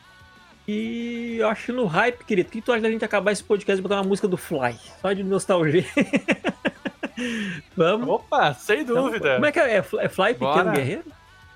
[0.68, 3.80] E eu acho no hype, querido, o que tu acha da gente acabar esse podcast
[3.80, 4.78] e botar uma música do Fly?
[5.02, 5.86] Só de nostalgia.
[7.76, 8.08] Vamos?
[8.10, 9.34] Opa, sem Então, dúvida.
[9.36, 9.76] Como é que é?
[9.78, 10.72] É Fly, é Pequeno Bora.
[10.72, 11.04] Guerreiro?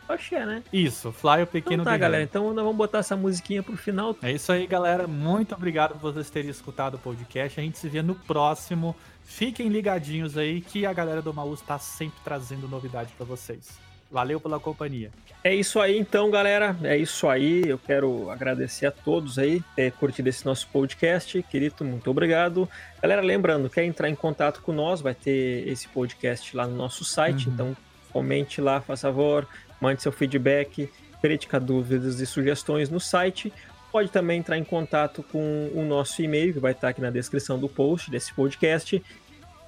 [0.10, 0.64] Acho que é, né?
[0.72, 2.02] Isso, Fly o Pequeno Então tá, Guerreiro.
[2.02, 2.24] galera.
[2.24, 4.16] Então nós vamos botar essa musiquinha pro final.
[4.22, 5.08] É isso aí, galera.
[5.08, 7.60] Muito obrigado por vocês terem escutado o podcast.
[7.60, 8.96] A gente se vê no próximo.
[9.26, 13.78] Fiquem ligadinhos aí que a galera do Maús tá sempre trazendo novidade pra vocês.
[14.10, 15.12] Valeu pela companhia.
[15.44, 16.76] É isso aí, então, galera.
[16.84, 17.64] É isso aí.
[17.68, 21.42] Eu quero agradecer a todos aí por ter curtido esse nosso podcast.
[21.44, 22.68] Querido, muito obrigado.
[23.02, 27.04] Galera, lembrando, quer entrar em contato com nós, vai ter esse podcast lá no nosso
[27.04, 27.48] site.
[27.48, 27.54] Uhum.
[27.54, 27.78] Então,
[28.12, 29.48] comente lá, faz favor,
[29.80, 30.90] mande seu feedback,
[31.22, 33.52] crítica, dúvidas e sugestões no site.
[33.92, 37.60] Pode também entrar em contato com o nosso e-mail, que vai estar aqui na descrição
[37.60, 39.02] do post desse podcast.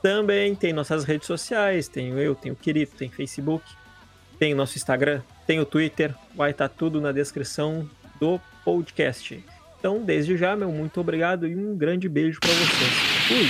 [0.01, 3.63] Também tem nossas redes sociais, tenho eu, tenho o Querido, tem Facebook,
[4.39, 9.43] tem o nosso Instagram, tem o Twitter, vai estar tudo na descrição do podcast.
[9.77, 12.93] Então, desde já, meu muito obrigado e um grande beijo para vocês.
[13.27, 13.49] Fui!